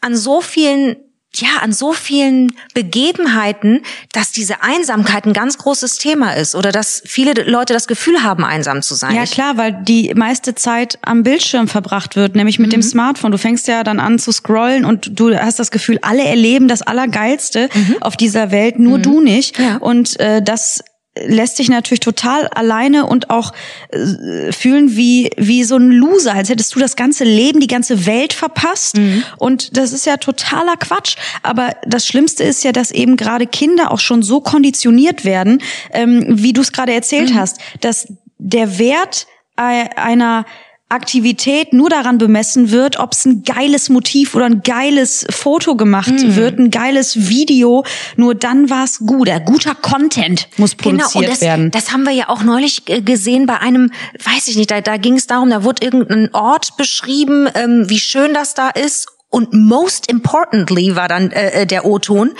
[0.00, 0.96] an so vielen
[1.36, 3.82] ja, an so vielen Begebenheiten,
[4.12, 8.44] dass diese Einsamkeit ein ganz großes Thema ist oder dass viele Leute das Gefühl haben,
[8.44, 9.14] einsam zu sein.
[9.14, 12.84] Ja klar, weil die meiste Zeit am Bildschirm verbracht wird, nämlich mit dem Mhm.
[12.84, 13.32] Smartphone.
[13.32, 16.82] Du fängst ja dann an zu scrollen und du hast das Gefühl, alle erleben das
[16.82, 17.68] Allergeilste
[18.00, 19.58] auf dieser Welt, nur du nicht.
[19.58, 19.64] Mhm.
[19.64, 19.76] Ja.
[19.78, 20.82] Und äh, das
[21.16, 23.52] lässt sich natürlich total alleine und auch
[23.90, 28.06] äh, fühlen wie wie so ein Loser, als hättest du das ganze Leben, die ganze
[28.06, 28.96] Welt verpasst.
[28.96, 29.22] Mhm.
[29.38, 31.16] Und das ist ja totaler Quatsch.
[31.42, 35.62] Aber das Schlimmste ist ja, dass eben gerade Kinder auch schon so konditioniert werden,
[35.92, 37.38] ähm, wie du es gerade erzählt Mhm.
[37.38, 38.08] hast, dass
[38.38, 40.44] der Wert ei- einer
[40.90, 46.12] Aktivität nur daran bemessen wird, ob es ein geiles Motiv oder ein geiles Foto gemacht
[46.12, 46.36] Mhm.
[46.36, 47.84] wird, ein geiles Video.
[48.16, 49.28] Nur dann war es gut.
[49.28, 51.70] Ein guter Content muss produziert Genau, und das, werden.
[51.70, 53.90] das haben wir ja auch neulich äh, gesehen bei einem,
[54.22, 57.98] weiß ich nicht, da, da ging es darum, da wurde irgendein Ort beschrieben, ähm, wie
[57.98, 59.08] schön das da ist.
[59.30, 62.32] Und most importantly war dann äh, äh, der O-Ton.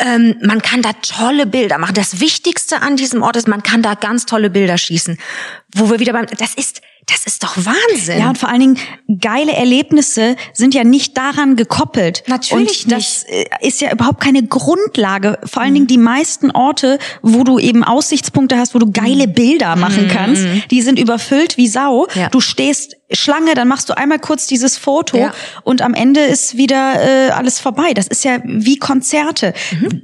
[0.00, 1.94] Ähm, man kann da tolle Bilder machen.
[1.94, 5.18] Das Wichtigste an diesem Ort ist, man kann da ganz tolle Bilder schießen.
[5.74, 8.18] Wo wir wieder beim, das ist, das ist doch Wahnsinn.
[8.20, 8.78] Ja, und vor allen Dingen
[9.20, 12.22] geile Erlebnisse sind ja nicht daran gekoppelt.
[12.26, 15.38] Natürlich und das äh, ist ja überhaupt keine Grundlage.
[15.44, 19.76] Vor allen Dingen die meisten Orte, wo du eben Aussichtspunkte hast, wo du geile Bilder
[19.76, 22.06] machen kannst, die sind überfüllt wie Sau.
[22.14, 22.28] Ja.
[22.28, 25.32] Du stehst Schlange, dann machst du einmal kurz dieses Foto Ja.
[25.64, 27.94] und am Ende ist wieder äh, alles vorbei.
[27.94, 29.54] Das ist ja wie Konzerte.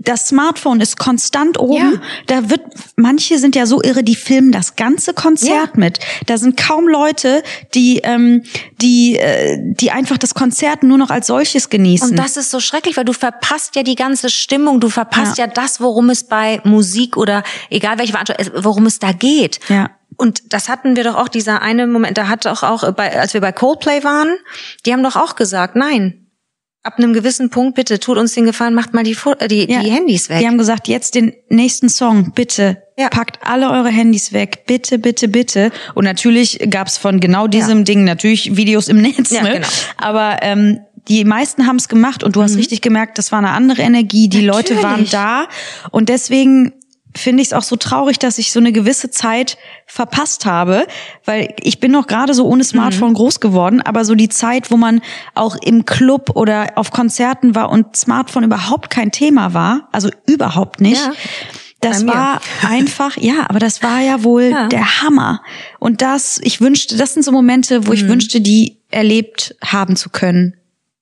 [0.01, 1.75] Das Smartphone ist konstant oben.
[1.93, 2.01] Ja.
[2.29, 2.63] Da wird
[2.97, 5.99] manche sind ja so irre, die filmen das ganze Konzert mit.
[6.27, 7.43] Da sind kaum Leute,
[7.75, 8.43] die ähm,
[8.81, 12.11] die äh, die einfach das Konzert nur noch als solches genießen.
[12.11, 15.47] Und das ist so schrecklich, weil du verpasst ja die ganze Stimmung, du verpasst ja,
[15.47, 15.53] Ja.
[15.53, 19.59] das, worum es bei Musik oder egal welche Veranstaltung, worum es da geht.
[19.69, 19.91] Ja.
[20.17, 23.35] Und das hatten wir doch auch, dieser eine Moment, da hat doch auch, bei, als
[23.35, 24.37] wir bei Coldplay waren,
[24.87, 26.24] die haben doch auch gesagt, nein,
[26.85, 29.69] ab einem gewissen Punkt, bitte, tut uns den Gefallen, macht mal die, Fo- äh, die,
[29.71, 29.81] Ja.
[29.83, 30.39] die Handys weg.
[30.41, 32.83] Die haben gesagt, jetzt den nächsten Song, bitte.
[32.97, 33.09] Ja.
[33.09, 35.73] Packt alle eure Handys weg, bitte, bitte, bitte.
[35.95, 39.31] Und natürlich gab's von genau diesem Ding natürlich Videos im Netz.
[39.31, 39.55] Ja, ne?
[39.55, 39.67] genau.
[39.97, 40.79] Aber ähm,
[41.09, 44.29] die meisten haben's gemacht und du hast richtig gemerkt, das war eine andere Energie.
[44.29, 45.07] Die Leute waren Mhm.
[45.07, 45.11] Natürlich.
[45.11, 45.47] da
[45.91, 46.73] und deswegen
[47.17, 49.57] finde ich es auch so traurig, dass ich so eine gewisse Zeit
[49.87, 50.87] verpasst habe,
[51.25, 53.15] weil ich bin noch gerade so ohne Smartphone Mhm.
[53.15, 55.01] groß geworden, aber so die Zeit, wo man
[55.35, 60.81] auch im Club oder auf Konzerten war und Smartphone überhaupt kein Thema war, also überhaupt
[60.81, 61.01] nicht.
[61.01, 61.13] Ja.
[61.81, 64.69] Das war einfach, ja, aber das war ja wohl Ja.
[64.69, 65.43] der Hammer.
[65.79, 67.95] Und das, ich wünschte, das sind so Momente, wo Mhm.
[67.97, 70.55] ich wünschte, die erlebt haben zu können.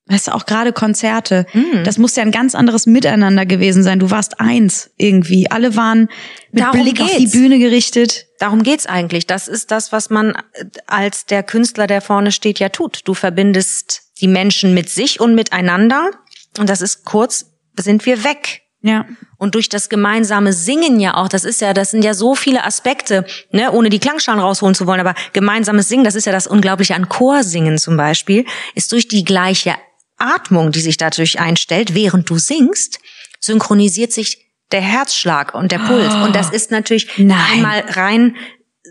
[0.06, 1.46] Weißt du, auch gerade Konzerte.
[1.52, 1.84] Mhm.
[1.84, 4.00] Das muss ja ein ganz anderes Miteinander gewesen sein.
[4.00, 5.48] Du warst eins irgendwie.
[5.50, 6.08] Alle waren
[6.50, 7.32] mit Darum Blick auf die geht's.
[7.32, 8.26] Bühne gerichtet.
[8.40, 9.28] Darum geht's eigentlich.
[9.28, 13.02] Das ist das, was man äh, als der Künstler, der vorne steht, ja tut.
[13.04, 16.10] Du verbindest die Menschen mit sich und miteinander.
[16.58, 18.62] Und das ist kurz, sind wir weg.
[18.82, 19.06] Ja.
[19.38, 22.64] Und durch das gemeinsame Singen ja auch, das ist ja, das sind ja so viele
[22.64, 26.48] Aspekte, ne, ohne die Klangschalen rausholen zu wollen, aber gemeinsames Singen, das ist ja das
[26.48, 28.44] Unglaubliche an Chorsingen zum Beispiel,
[28.74, 29.74] ist durch die gleiche
[30.18, 32.98] Atmung, die sich dadurch einstellt, während du singst,
[33.40, 34.38] synchronisiert sich
[34.70, 36.14] der Herzschlag und der Puls.
[36.14, 37.38] Und das ist natürlich Nein.
[37.52, 38.36] einmal rein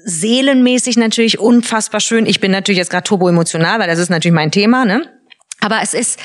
[0.05, 2.25] seelenmäßig natürlich unfassbar schön.
[2.25, 5.09] Ich bin natürlich jetzt gerade turbo emotional, weil das ist natürlich mein Thema, ne?
[5.59, 6.19] Aber es ist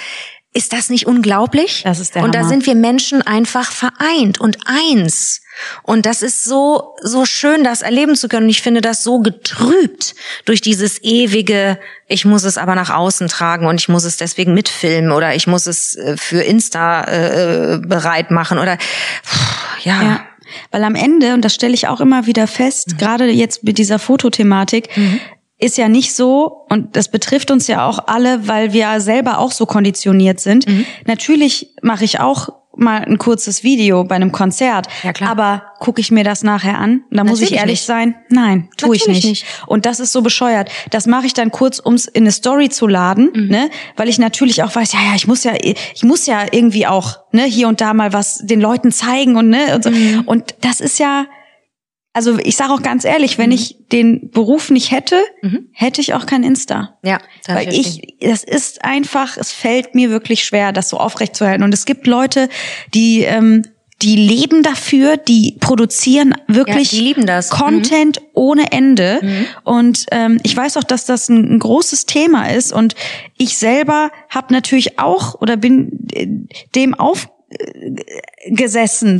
[0.56, 1.82] Ist das nicht unglaublich?
[1.84, 2.48] Das ist der Und da Hammer.
[2.48, 5.42] sind wir Menschen einfach vereint und eins.
[5.82, 8.44] Und das ist so, so schön, das erleben zu können.
[8.44, 10.14] Und ich finde das so getrübt
[10.46, 11.78] durch dieses ewige,
[12.08, 15.46] ich muss es aber nach außen tragen und ich muss es deswegen mitfilmen oder ich
[15.46, 20.02] muss es äh, für Insta äh, bereit machen oder, pff, ja.
[20.02, 20.20] Ja.
[20.70, 22.96] Weil am Ende, und das stelle ich auch immer wieder fest, Mhm.
[22.98, 24.88] gerade jetzt mit dieser Fotothematik,
[25.58, 29.52] ist ja nicht so, und das betrifft uns ja auch alle, weil wir selber auch
[29.52, 30.66] so konditioniert sind.
[30.68, 30.84] Mhm.
[31.06, 35.30] Natürlich mache ich auch mal ein kurzes Video bei einem Konzert, Ja, klar.
[35.30, 37.04] aber gucke ich mir das nachher an?
[37.10, 37.86] Da muss ich ehrlich nicht.
[37.86, 39.24] sein, nein, tue ich nicht.
[39.24, 39.46] nicht.
[39.66, 40.70] Und das ist so bescheuert.
[40.90, 43.48] Das mache ich dann kurz, ums in eine Story zu laden, Mhm.
[43.48, 43.70] ne?
[43.96, 47.16] Weil ich natürlich auch weiß, ja, ja, ich muss ja, ich muss ja irgendwie auch,
[47.32, 49.90] ne, hier und da mal was den Leuten zeigen und ne und so.
[49.90, 50.24] Mhm.
[50.26, 51.24] Und das ist ja,
[52.16, 53.42] also ich sage auch ganz ehrlich, Mhm.
[53.42, 55.20] wenn ich den Beruf nicht hätte,
[55.72, 56.96] hätte ich auch kein Insta.
[57.02, 61.62] Ja, darf Weil ich, das ist einfach, es fällt mir wirklich schwer, das so aufrechtzuerhalten.
[61.62, 62.48] Und es gibt Leute,
[62.94, 63.62] die, ähm,
[64.02, 67.52] die leben dafür, die produzieren wirklich Ja, die das.
[67.52, 67.56] Mhm.
[67.56, 69.20] Content ohne Ende.
[69.64, 72.72] Und ähm, ich weiß auch, dass das ein, ein großes Thema ist.
[72.72, 72.94] Und
[73.36, 76.26] ich selber habe natürlich auch oder bin äh,
[76.74, 77.20] dem aufgesessen,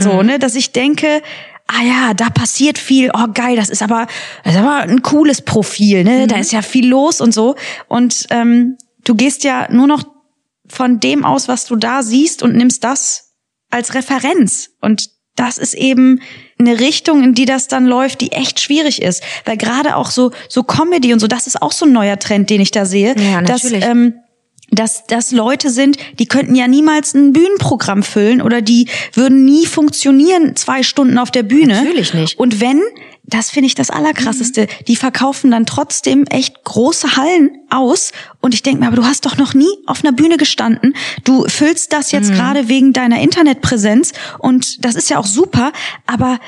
[0.01, 0.27] so, Mhm.
[0.27, 1.21] ne, dass ich denke,
[1.67, 4.07] ah ja, da passiert viel, oh geil, das ist aber,
[4.45, 6.21] das ist aber ein cooles Profil, ne?
[6.21, 6.29] Mhm.
[6.29, 7.57] Da ist ja viel los und so.
[7.89, 10.05] Und ähm, du gehst ja nur noch
[10.69, 13.35] von dem aus, was du da siehst und nimmst das
[13.71, 14.71] als Referenz.
[14.81, 16.21] Und das ist eben
[16.59, 19.23] eine Richtung, in die das dann läuft, die echt schwierig ist.
[19.45, 22.49] Weil gerade auch so, so Comedy und so, das ist auch so ein neuer Trend,
[22.49, 23.15] den ich da sehe.
[23.19, 23.85] Ja, dass, natürlich.
[23.85, 24.15] ähm,
[24.71, 29.65] dass das Leute sind, die könnten ja niemals ein Bühnenprogramm füllen oder die würden nie
[29.67, 31.75] funktionieren zwei Stunden auf der Bühne.
[31.85, 32.39] Natürlich nicht.
[32.39, 32.83] Und wenn,
[33.23, 34.85] das finde ich das Allerkrasseste, Mhm.
[34.89, 38.13] die verkaufen dann trotzdem echt große Hallen aus.
[38.41, 40.95] Und ich denke mir, aber du hast doch noch nie auf einer Bühne gestanden.
[41.25, 42.35] Du füllst das jetzt Mhm.
[42.35, 45.73] gerade wegen deiner Internetpräsenz und das ist ja auch super,
[46.07, 46.39] aber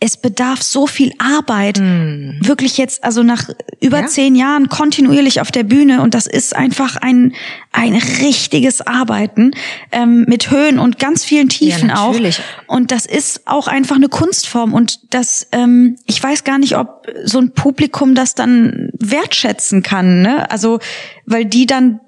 [0.00, 1.80] es bedarf so viel Arbeit.
[1.80, 3.48] Wirklich jetzt, also nach
[3.80, 4.00] über.
[4.00, 4.06] Ja.
[4.06, 7.34] zehn Jahren kontinuierlich auf der Bühne und das ist einfach ein,
[7.72, 9.50] ein richtiges Arbeiten
[9.90, 12.12] ähm, mit Höhen und ganz vielen Tiefen auch.
[12.12, 12.40] natürlich.
[12.66, 17.06] Und das ist auch einfach eine Kunstform und das, ähm, ich weiß gar nicht, ob
[17.24, 20.50] so ein Publikum das dann wertschätzen kann, ne?
[20.50, 20.78] Also,
[21.26, 22.00] weil die dann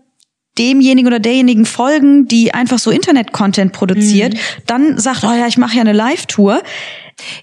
[0.61, 4.38] demjenigen oder derjenigen folgen, die einfach so Internet-Content produziert, Mhm.
[4.66, 6.62] dann sagt, oh ja, ich mache ja eine Live-Tour.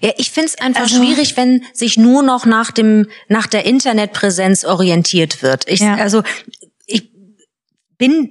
[0.00, 3.64] Ja, ich finde es einfach Also- schwierig, wenn sich nur noch nach dem nach der
[3.66, 5.68] Internetpräsenz orientiert wird.
[5.68, 5.96] Ich, Ja.
[5.96, 6.22] Also
[6.86, 7.10] ich
[7.98, 8.30] bin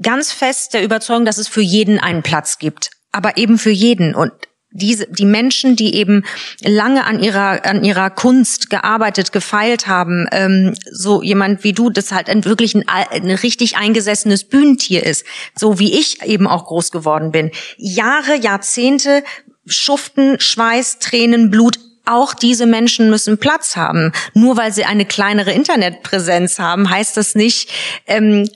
[0.00, 4.14] ganz fest der Überzeugung, dass es für jeden einen Platz gibt, aber eben für jeden
[4.14, 4.32] und
[4.72, 6.24] diese, die Menschen, die eben
[6.62, 12.12] lange an ihrer, an ihrer Kunst gearbeitet, gefeilt haben, ähm, so jemand wie du, das
[12.12, 16.90] halt ein wirklich ein, ein richtig eingesessenes Bühnentier ist, so wie ich eben auch groß
[16.90, 17.50] geworden bin.
[17.76, 19.22] Jahre, Jahrzehnte
[19.66, 21.78] schuften, Schweiß, Tränen, Blut.
[22.08, 24.12] Auch diese Menschen müssen Platz haben.
[24.32, 27.68] Nur weil sie eine kleinere Internetpräsenz haben, heißt das nicht,
[28.06, 28.48] ähm,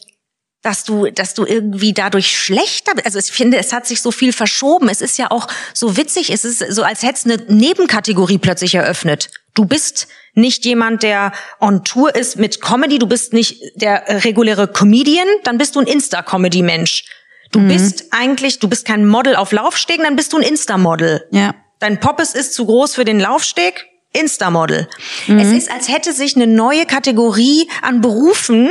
[0.63, 3.07] dass du, dass du irgendwie dadurch schlechter bist.
[3.07, 4.89] Also ich finde, es hat sich so viel verschoben.
[4.89, 6.31] Es ist ja auch so witzig.
[6.31, 9.31] Es ist so, als hätte es eine Nebenkategorie plötzlich eröffnet.
[9.55, 12.99] Du bist nicht jemand, der on Tour ist mit Comedy.
[12.99, 15.27] Du bist nicht der reguläre Comedian.
[15.45, 17.05] Dann bist du ein Insta-Comedy-Mensch.
[17.53, 21.27] Du bist eigentlich, du bist kein Model auf Laufstegen, dann bist du ein Insta-Model.
[21.33, 21.57] Ja.
[21.81, 23.87] Dein Poppes ist zu groß für den Laufsteg.
[24.13, 24.89] Insta-Model.
[25.29, 28.71] Es ist, als hätte sich eine neue Kategorie an Berufen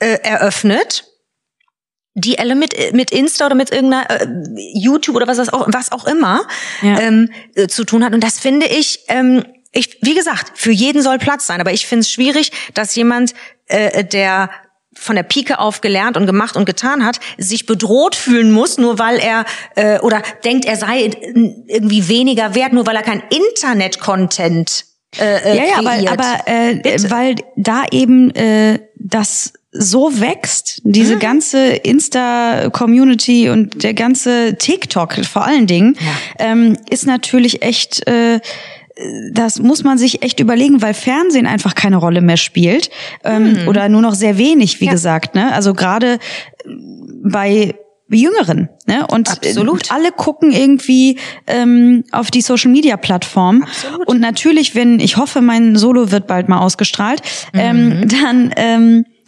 [0.00, 1.04] äh, eröffnet,
[2.14, 4.26] die alle mit mit Insta oder mit irgendeiner äh,
[4.74, 6.42] YouTube oder was das auch was auch immer
[6.82, 6.98] Ja.
[7.00, 8.12] ähm, äh, zu tun hat.
[8.14, 11.60] Und das finde ich, ähm, ich wie gesagt, für jeden soll Platz sein.
[11.60, 13.34] Aber ich finde es schwierig, dass jemand,
[13.66, 14.50] äh, der
[14.92, 18.98] von der Pike auf gelernt und gemacht und getan hat, sich bedroht fühlen muss, nur
[18.98, 19.44] weil er
[19.76, 21.10] äh, oder denkt, er sei
[21.68, 24.84] irgendwie weniger wert, nur weil er kein Internet-Content
[25.18, 26.10] äh, äh, Ja, ja, aber, kreiert.
[26.12, 27.10] aber äh, Bitte.
[27.10, 31.20] weil da eben äh, das so wächst, diese Mhm.
[31.20, 35.96] ganze Insta-Community und der ganze TikTok vor allen Dingen,
[36.38, 38.40] ähm, ist natürlich echt, äh,
[39.32, 42.90] das muss man sich echt überlegen, weil Fernsehen einfach keine Rolle mehr spielt
[43.24, 44.88] ähm, oder nur noch sehr wenig, wie Mhm.
[44.88, 44.92] Ja.
[44.92, 45.34] gesagt.
[45.34, 45.52] Ne?
[45.52, 46.18] Also gerade
[47.22, 47.74] bei
[48.12, 48.68] Jüngeren.
[48.86, 49.06] Ne?
[49.06, 49.92] Und äh, Absolut.
[49.92, 51.16] alle gucken irgendwie
[51.46, 53.62] ähm, auf die Social Media Plattform.
[53.62, 54.08] Absolut.
[54.08, 57.60] Und natürlich, wenn ich hoffe, mein Solo wird bald mal ausgestrahlt, Mhm.
[57.60, 59.19] ähm, dann ähm, äh,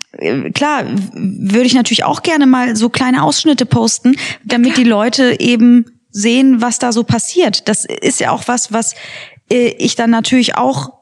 [0.54, 0.84] klar
[1.14, 6.60] würde ich natürlich auch gerne mal so kleine Ausschnitte posten, damit die Leute eben sehen,
[6.60, 7.68] was da so passiert.
[7.68, 8.94] Das ist ja auch was, was
[9.50, 10.92] äh, ich dann natürlich auch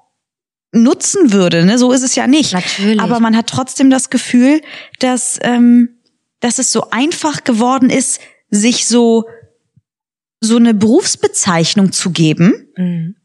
[0.72, 1.64] nutzen würde.
[1.64, 1.78] Ne?
[1.78, 2.52] So ist es ja nicht.
[2.52, 3.00] Natürlich.
[3.00, 4.60] Aber man hat trotzdem das Gefühl,
[5.00, 5.96] dass ähm,
[6.38, 9.24] dass es so einfach geworden ist, sich so
[10.40, 13.16] so eine Berufsbezeichnung zu geben Mhm.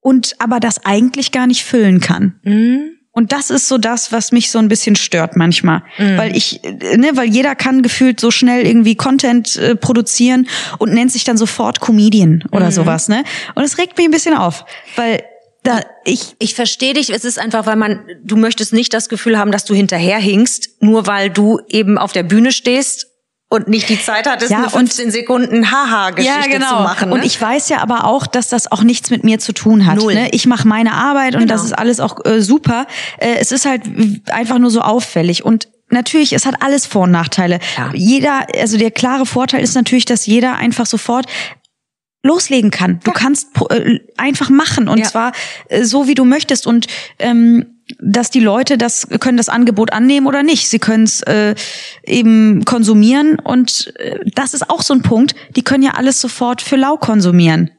[0.00, 2.40] und aber das eigentlich gar nicht füllen kann.
[2.42, 2.93] Mhm.
[3.16, 6.18] Und das ist so das, was mich so ein bisschen stört manchmal, Mhm.
[6.18, 10.48] weil ich, äh, ne, weil jeder kann gefühlt so schnell irgendwie Content äh, produzieren
[10.78, 12.72] und nennt sich dann sofort Comedian oder Mhm.
[12.72, 13.22] sowas, ne?
[13.54, 14.64] Und es regt mich ein bisschen auf,
[14.96, 15.22] weil
[15.62, 17.08] da ich Ich verstehe dich.
[17.10, 21.06] Es ist einfach, weil man, du möchtest nicht das Gefühl haben, dass du hinterherhinkst, nur
[21.06, 23.06] weil du eben auf der Bühne stehst
[23.54, 27.08] und nicht die Zeit hattest, Ja, eine und- 15 Sekunden Haha-Geschichte zu machen.
[27.08, 27.14] Ne?
[27.14, 29.96] Und ich weiß ja aber auch, dass das auch nichts mit mir zu tun hat.
[29.96, 30.14] Null.
[30.14, 30.28] Ne?
[30.32, 31.54] Ich mache meine Arbeit und Genau.
[31.54, 32.86] das ist alles auch äh, super.
[33.18, 33.82] Äh, es ist halt
[34.30, 37.58] einfach nur so auffällig und Natürlich, es hat alles Vor- und Nachteile.
[37.74, 37.90] Klar.
[37.94, 41.26] Jeder, also der klare Vorteil ist natürlich, dass jeder einfach sofort
[42.22, 43.00] loslegen kann.
[43.04, 45.04] Du kannst pro- äh, einfach machen und Ja.
[45.04, 45.32] zwar
[45.68, 46.86] äh, so wie du möchtest und
[47.18, 50.68] ähm, dass die Leute das können das Angebot annehmen oder nicht.
[50.68, 51.54] Sie können es äh,
[52.04, 55.34] eben konsumieren und äh, das ist auch so ein Punkt.
[55.56, 57.70] Die können ja alles sofort für lau konsumieren.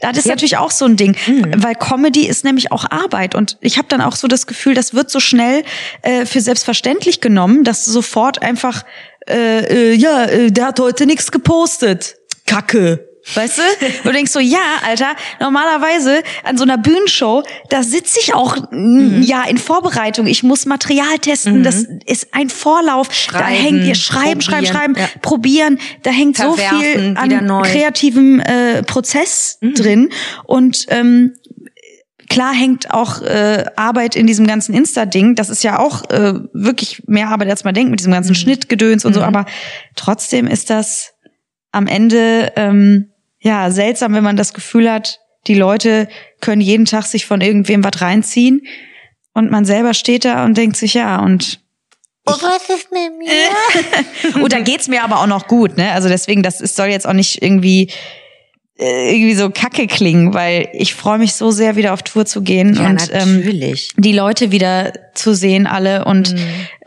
[0.00, 1.16] Das ist natürlich auch so ein Ding,
[1.56, 4.94] weil Comedy ist nämlich auch Arbeit und ich habe dann auch so das Gefühl, das
[4.94, 5.64] wird so schnell
[6.02, 8.84] äh, für selbstverständlich genommen, dass sofort einfach
[9.28, 12.16] äh, äh, ja, äh, der hat heute nichts gepostet.
[12.46, 13.09] Kacke.
[13.34, 13.62] Weißt du?
[14.04, 19.22] Du denkst so, ja, Alter, normalerweise an so einer Bühnenshow, da sitze ich auch mm,
[19.22, 20.26] ja in Vorbereitung.
[20.26, 23.08] Ich muss Material testen, das ist ein Vorlauf.
[23.08, 25.08] da Schreiben, hängt ihr schreiben, schreiben, schreiben, ja.
[25.22, 25.78] probieren.
[26.02, 30.10] Da hängt so viel Verwerfen, an kreativem äh, Prozess drin
[30.44, 31.34] und ähm,
[32.30, 35.34] Klar hängt auch äh, Arbeit in diesem ganzen Insta-Ding.
[35.34, 39.04] Das ist ja auch äh, wirklich mehr Arbeit, als man denkt, mit diesem ganzen Schnittgedöns
[39.04, 39.22] und so.
[39.22, 39.46] Aber
[39.96, 41.09] trotzdem ist das
[41.72, 43.10] am Ende ähm,
[43.40, 46.08] ja seltsam, wenn man das Gefühl hat, die Leute
[46.40, 48.62] können jeden Tag sich von irgendwem was reinziehen
[49.32, 51.60] und man selber steht da und denkt sich ja und
[52.26, 54.42] Und was ist mit mir?
[54.42, 55.92] und da geht's mir aber auch noch gut, ne?
[55.92, 57.90] Also deswegen, das ist, soll jetzt auch nicht irgendwie
[58.78, 62.42] äh, irgendwie so kacke klingen, weil ich freue mich so sehr, wieder auf Tour zu
[62.42, 63.90] gehen Ja, und ähm, natürlich.
[63.96, 66.34] die Leute wieder zu sehen, alle und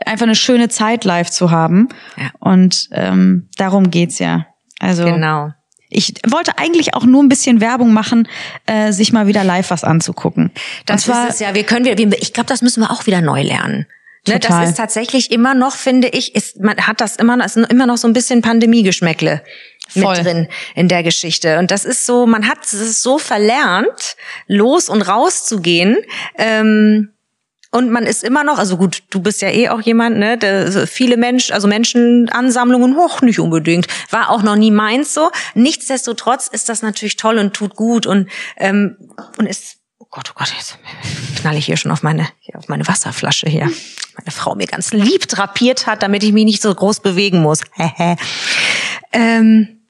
[0.04, 1.88] einfach eine schöne Zeit live zu haben.
[2.16, 2.30] Ja.
[2.40, 4.46] Und ähm, darum geht's ja.
[4.80, 5.52] Also Genau.
[5.88, 8.28] ich wollte eigentlich auch nur ein bisschen Werbung machen,
[8.66, 10.50] äh, sich mal wieder live was anzugucken.
[10.86, 11.54] Das zwar, ist es ja.
[11.54, 13.86] Wir können, wir, ich glaube, das müssen wir auch wieder neu lernen.
[14.26, 14.62] Ne, Total.
[14.62, 17.86] das ist tatsächlich immer noch, finde ich, ist, man hat das immer noch, ist immer
[17.86, 19.42] noch so ein bisschen Pandemiegeschmäckle
[19.88, 20.16] Voll.
[20.16, 21.58] mit drin in der Geschichte.
[21.58, 24.16] Und das ist so, man hat es so verlernt,
[24.46, 25.98] los und raus zu gehen.
[26.38, 27.10] Ähm,
[27.74, 30.70] und man ist immer noch, also gut, du bist ja eh auch jemand, ne, der,
[30.70, 35.32] so viele Menschen, also Menschenansammlungen, hoch nicht unbedingt, war auch noch nie meins so.
[35.54, 38.96] Nichtsdestotrotz ist das natürlich toll und tut gut und ähm,
[39.38, 40.78] und ist, oh Gott, oh Gott, jetzt
[41.40, 43.64] knall ich hier schon auf meine, hier auf meine Wasserflasche hier.
[43.64, 47.62] Meine Frau mir ganz lieb drapiert hat, damit ich mich nicht so groß bewegen muss.
[49.12, 49.80] ähm,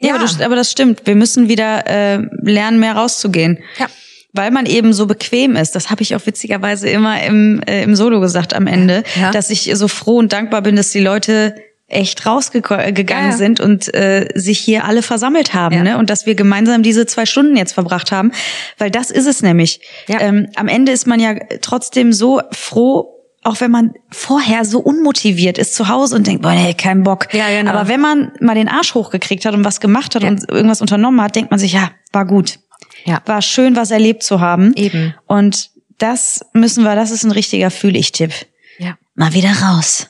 [0.00, 1.06] ja, Aber, das, aber das stimmt.
[1.06, 3.62] Wir müssen wieder äh, lernen, mehr rauszugehen.
[3.78, 3.86] Ja.
[4.32, 5.74] Weil man eben so bequem ist.
[5.74, 9.30] Das habe ich auch witzigerweise immer im, äh, im Solo gesagt am Ende, Ja.
[9.30, 11.54] dass ich so froh und dankbar bin, dass die Leute
[11.90, 13.32] echt rausgegangen Ja, ja.
[13.32, 15.82] sind und äh, sich hier alle versammelt haben, Ja.
[15.82, 15.96] ne?
[15.98, 18.32] Und dass wir gemeinsam diese zwei Stunden jetzt verbracht haben,
[18.76, 19.80] weil das ist es nämlich.
[20.06, 20.20] Ja.
[20.20, 25.56] Ähm, am Ende ist man ja trotzdem so froh, auch wenn man vorher so unmotiviert
[25.56, 27.32] ist zu Hause und denkt, boah, nee, kein Bock.
[27.32, 27.70] Ja, genau.
[27.72, 31.22] Aber wenn man mal den Arsch hochgekriegt hat und was gemacht hat und irgendwas unternommen
[31.22, 32.58] hat, denkt man sich, ja, war gut.
[33.04, 33.22] Ja.
[33.26, 34.72] War schön, was erlebt zu haben.
[34.74, 35.14] Eben.
[35.26, 38.32] Und das müssen wir, das ist ein richtiger Fühl-Ich-Tipp.
[38.78, 38.96] Ja.
[39.14, 40.08] Mal wieder raus.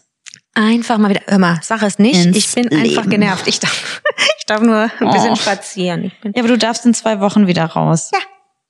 [0.54, 2.24] Einfach mal wieder, hör mal, sag es nicht.
[2.26, 3.10] Ins ich bin einfach Leben.
[3.10, 3.46] genervt.
[3.46, 4.02] Ich darf,
[4.38, 5.36] ich darf nur ein bisschen Oh.
[5.36, 6.10] spazieren.
[6.24, 8.10] Ja, aber du darfst in zwei Wochen wieder raus.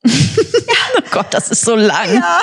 [0.04, 0.10] Ja.
[0.96, 2.14] oh Gott, das ist so lang.
[2.14, 2.40] Ja,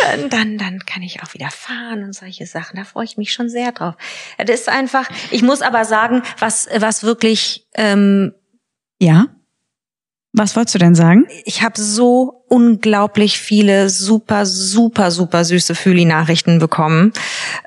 [0.00, 2.76] dann, dann, dann kann ich auch wieder fahren und solche Sachen.
[2.76, 3.94] Da freue ich mich schon sehr drauf.
[4.38, 8.32] Das ist einfach, ich muss aber sagen, was, was wirklich, ähm,
[9.00, 9.26] Ja?
[10.36, 11.26] Was wolltest du denn sagen?
[11.44, 17.12] ich habe so unglaublich viele super, super, super süße Fühli-Nachrichten bekommen.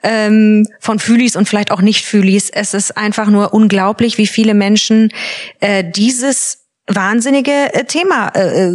[0.04, 2.50] Ähm, von Fühlis und vielleicht auch nicht Fühlis.
[2.50, 5.14] Es ist einfach nur unglaublich, wie viele Menschen
[5.62, 8.74] äh, dieses wahnsinnige äh, Thema äh, äh,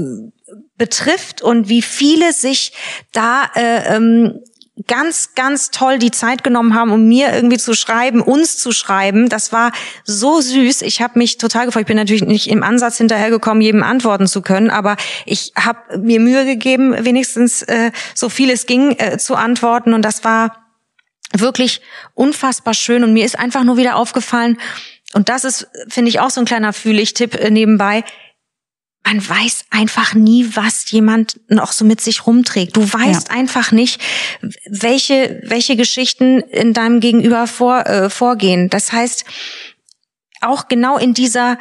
[0.79, 2.73] betrifft und wie viele sich
[3.13, 4.41] da äh, ähm,
[4.87, 9.29] ganz, ganz toll die Zeit genommen haben, um mir irgendwie zu schreiben, uns zu schreiben.
[9.29, 9.73] Das war
[10.05, 10.83] so süß.
[10.83, 11.83] Ich habe mich total gefreut.
[11.83, 14.97] Ich bin natürlich nicht im Ansatz hinterhergekommen, jedem antworten zu können, aber
[15.27, 19.93] ich habe mir Mühe gegeben, wenigstens äh, so viel es ging äh, zu antworten.
[19.93, 20.57] Und das war
[21.35, 21.83] wirklich
[22.15, 23.05] unfassbar schön.
[23.05, 24.59] Und mir ist einfach nur wieder aufgefallen,
[25.15, 28.05] und das ist, finde ich, auch so ein kleiner Fühlig-Tipp äh, nebenbei,
[29.05, 32.77] man weiß einfach nie, was jemand noch so mit sich rumträgt.
[32.77, 33.35] Du weißt ja.
[33.35, 34.01] einfach nicht,
[34.67, 38.71] welche, welche Geschichten in deinem Gegenüber vor, äh, vorgehen.
[38.71, 39.25] Das heißt,
[40.41, 41.59] auch genau in dieser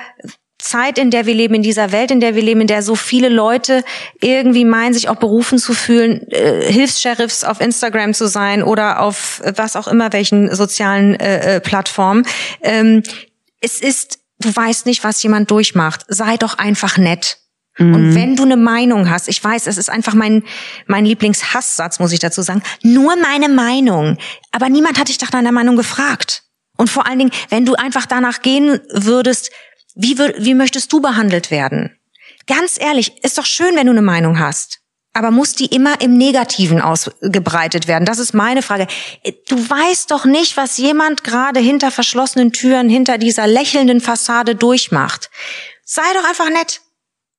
[0.62, 2.96] Zeit, in der wir leben, in dieser Welt, in der wir leben, in der so
[2.96, 3.84] viele Leute
[4.22, 9.42] irgendwie meinen, sich auch berufen zu fühlen, äh, Hilfs-Sheriffs auf Instagram zu sein oder auf
[9.56, 12.26] was auch immer welchen sozialen äh, äh, Plattformen.
[12.62, 13.04] Ähm,
[13.60, 16.06] es ist, du weißt nicht, was jemand durchmacht.
[16.08, 17.38] Sei doch einfach nett.
[17.78, 17.94] Mhm.
[17.94, 20.44] Und wenn du eine Meinung hast, ich weiß, es ist einfach mein,
[20.88, 24.18] mein Lieblingshasssatz, muss ich dazu sagen, nur meine Meinung.
[24.52, 26.44] Aber niemand hat dich nach deiner Meinung gefragt.
[26.78, 29.52] Und vor allen Dingen, wenn du einfach danach gehen würdest,
[29.96, 31.98] wie, wie möchtest du behandelt werden?
[32.48, 34.81] Ganz ehrlich, ist doch schön, wenn du eine Meinung hast.
[35.14, 38.06] Aber muss die immer im Negativen ausgebreitet werden?
[38.06, 38.88] Das ist meine Frage.
[39.50, 45.30] Du weißt doch nicht, was jemand gerade hinter verschlossenen Türen, hinter dieser lächelnden Fassade durchmacht.
[45.84, 46.82] Sei doch einfach nett.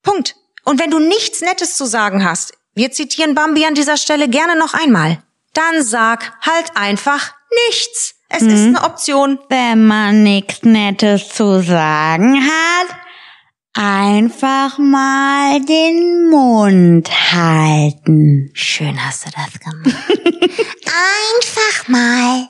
[0.03, 0.37] Punkt.
[0.65, 4.57] Und wenn du nichts Nettes zu sagen hast, wir zitieren Bambi an dieser Stelle gerne
[4.57, 5.23] noch einmal,
[5.55, 7.33] dann sag halt einfach
[7.69, 8.15] nichts.
[8.29, 8.49] Es hm.
[8.49, 8.77] ist mhm.
[8.77, 9.39] eine Option.
[9.49, 12.97] Wenn man nichts Nettes zu sagen hat,
[13.75, 18.51] einfach mal den Mund halten.
[18.55, 20.11] Schön hast du das gemacht.
[20.85, 22.49] einfach mal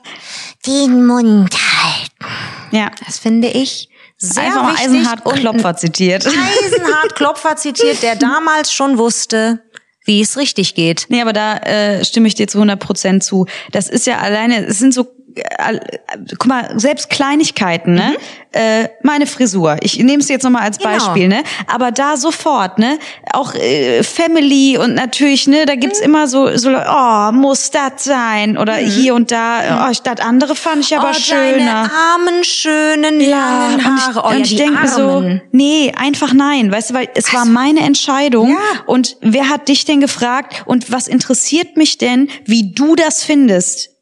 [0.65, 2.25] den Mund halten.
[2.71, 2.91] Ja.
[3.05, 4.85] Das finde ich sehr Einfach wichtig.
[4.85, 6.25] Eisenhard Klopfer zitiert.
[6.63, 9.63] Eisenhard Klopfer zitiert, der damals schon wusste,
[10.05, 11.05] wie es richtig geht.
[11.09, 13.45] Nee, aber da äh, stimme ich dir zu 100 Prozent zu.
[13.71, 15.07] Das ist ja alleine, es sind so
[16.37, 18.11] guck mal, selbst Kleinigkeiten, ne?
[18.11, 18.17] Mhm.
[18.51, 19.77] Äh, meine Frisur.
[19.81, 20.91] Ich nehme es jetzt nochmal als genau.
[20.91, 21.43] Beispiel, ne?
[21.67, 22.99] Aber da sofort, ne?
[23.31, 25.65] Auch äh, Family und natürlich, ne?
[25.65, 26.05] Da gibt's mhm.
[26.05, 28.57] immer so, so, oh, muss das sein?
[28.57, 28.85] Oder mhm.
[28.85, 31.57] hier und da, oh, das andere fand ich aber oh, schöner.
[31.57, 34.21] Deine armen, schönen, ja, langen Haare.
[34.21, 36.71] Und ich, oh, ja, ich denke so, nee, einfach nein.
[36.71, 38.49] Weißt du, weil es also, war meine Entscheidung.
[38.51, 38.83] Ja.
[38.85, 40.63] Und wer hat dich denn gefragt?
[40.65, 43.92] Und was interessiert mich denn, wie du das findest?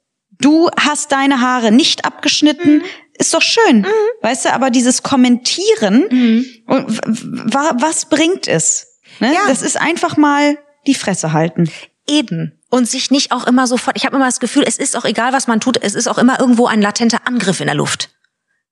[0.42, 2.80] Du hast deine Haare nicht abgeschnitten.
[2.80, 2.84] Mhm.
[3.18, 3.82] Ist doch schön.
[3.82, 3.86] Mhm.
[4.22, 6.46] Weißt du, aber dieses Kommentieren, mhm.
[6.66, 9.00] was bringt es?
[9.20, 9.34] Ne?
[9.34, 9.42] Ja.
[9.48, 11.70] Das ist einfach mal die Fresse halten.
[12.08, 12.60] Eben.
[12.70, 15.34] Und sich nicht auch immer sofort, ich habe immer das Gefühl, es ist auch egal,
[15.34, 18.10] was man tut, es ist auch immer irgendwo ein latenter Angriff in der Luft.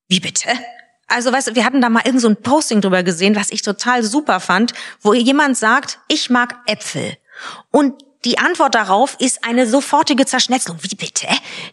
[0.08, 0.50] Wie bitte?
[1.08, 3.62] Also, weißt du, wir hatten da mal irgend so ein Posting drüber gesehen, was ich
[3.62, 7.18] total super fand, wo jemand sagt, ich mag Äpfel.
[7.72, 7.94] Und
[8.26, 10.78] die Antwort darauf ist eine sofortige Zerschnetzelung.
[10.82, 11.28] Wie bitte?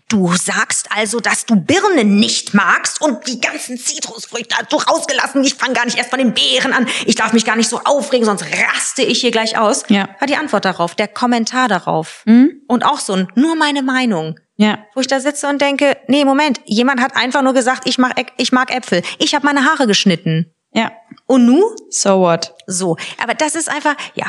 [0.09, 5.43] Du sagst also, dass du Birnen nicht magst und die ganzen Zitrusfrüchte hast du rausgelassen.
[5.43, 6.87] Ich fange gar nicht erst von den Beeren an.
[7.05, 9.83] Ich darf mich gar nicht so aufregen, sonst raste ich hier gleich aus.
[9.89, 10.09] Ja.
[10.21, 12.23] War die Antwort darauf, der Kommentar darauf.
[12.27, 12.63] Mhm.
[12.69, 14.39] Und auch so ein, nur meine Meinung.
[14.57, 14.79] Ja.
[14.95, 18.33] Wo ich da sitze und denke, nee, Moment, jemand hat einfach nur gesagt, ich mag,
[18.37, 19.03] ich mag Äpfel.
[19.19, 20.55] Ich habe meine Haare geschnitten.
[20.73, 20.93] Ja.
[21.27, 21.75] Und nu?
[21.91, 22.55] So what?
[22.67, 22.97] So.
[23.23, 24.27] Aber das ist einfach, ja,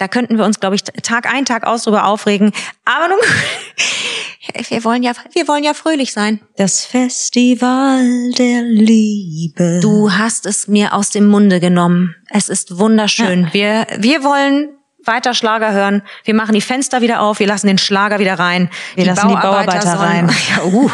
[0.00, 2.52] da könnten wir uns, glaube ich, Tag ein, Tag aus drüber aufregen.
[2.86, 3.18] Aber nun,
[4.68, 6.40] wir wollen ja, wir wollen ja fröhlich sein.
[6.56, 9.80] Das Festival der Liebe.
[9.82, 12.16] Du hast es mir aus dem Munde genommen.
[12.30, 13.50] Es ist wunderschön.
[13.52, 13.54] Ja.
[13.54, 14.70] Wir, wir wollen
[15.04, 16.02] weiter Schlager hören.
[16.24, 18.70] Wir machen die Fenster wieder auf, wir lassen den Schlager wieder rein.
[18.94, 20.30] Wir die lassen Bauarbeiter die Bauarbeiter rein.
[20.50, 20.90] Ja, uh.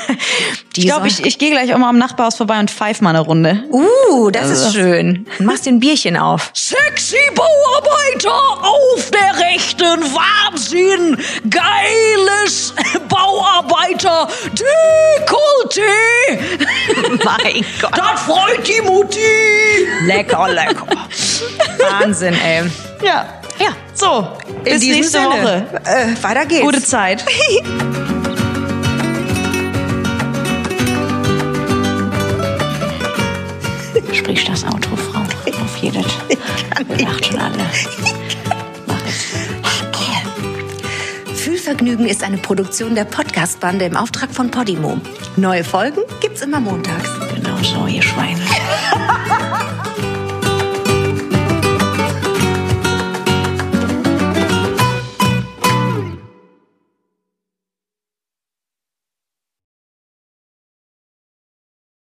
[0.76, 3.20] ich glaube, ich, ich gehe gleich auch mal am Nachbarhaus vorbei und pfeif mal eine
[3.20, 3.62] Runde.
[3.70, 4.66] Uh, das also.
[4.66, 5.26] ist schön.
[5.38, 6.50] Und machst den Bierchen auf.
[6.54, 8.32] Sexy Bauarbeiter
[8.62, 11.16] auf der rechten Wahnsinn.
[11.48, 12.74] Geiles
[13.08, 15.82] Bauarbeiter Dekolleté.
[17.24, 17.96] mein Gott.
[17.96, 19.20] Das freut die Mutti.
[20.06, 20.86] Lecker, lecker.
[21.78, 22.70] Wahnsinn, ey.
[23.02, 23.26] Ja.
[23.58, 23.68] Ja.
[23.94, 24.28] So,
[24.64, 25.26] In bis nächste Sinne.
[25.26, 25.66] Woche.
[25.84, 26.62] Äh, weiter geht's.
[26.62, 27.24] Gute Zeit.
[34.12, 35.20] Sprich das Auto, Frau.
[35.20, 36.04] Auf jedes.
[36.98, 37.56] Lacht schon alle.
[38.86, 39.34] Mach es.
[41.40, 45.00] Fühlvergnügen ist eine Produktion der Podcastbande im Auftrag von Podimo.
[45.36, 47.08] Neue Folgen gibt's immer montags.
[47.34, 48.40] Genau so, ihr Schweine.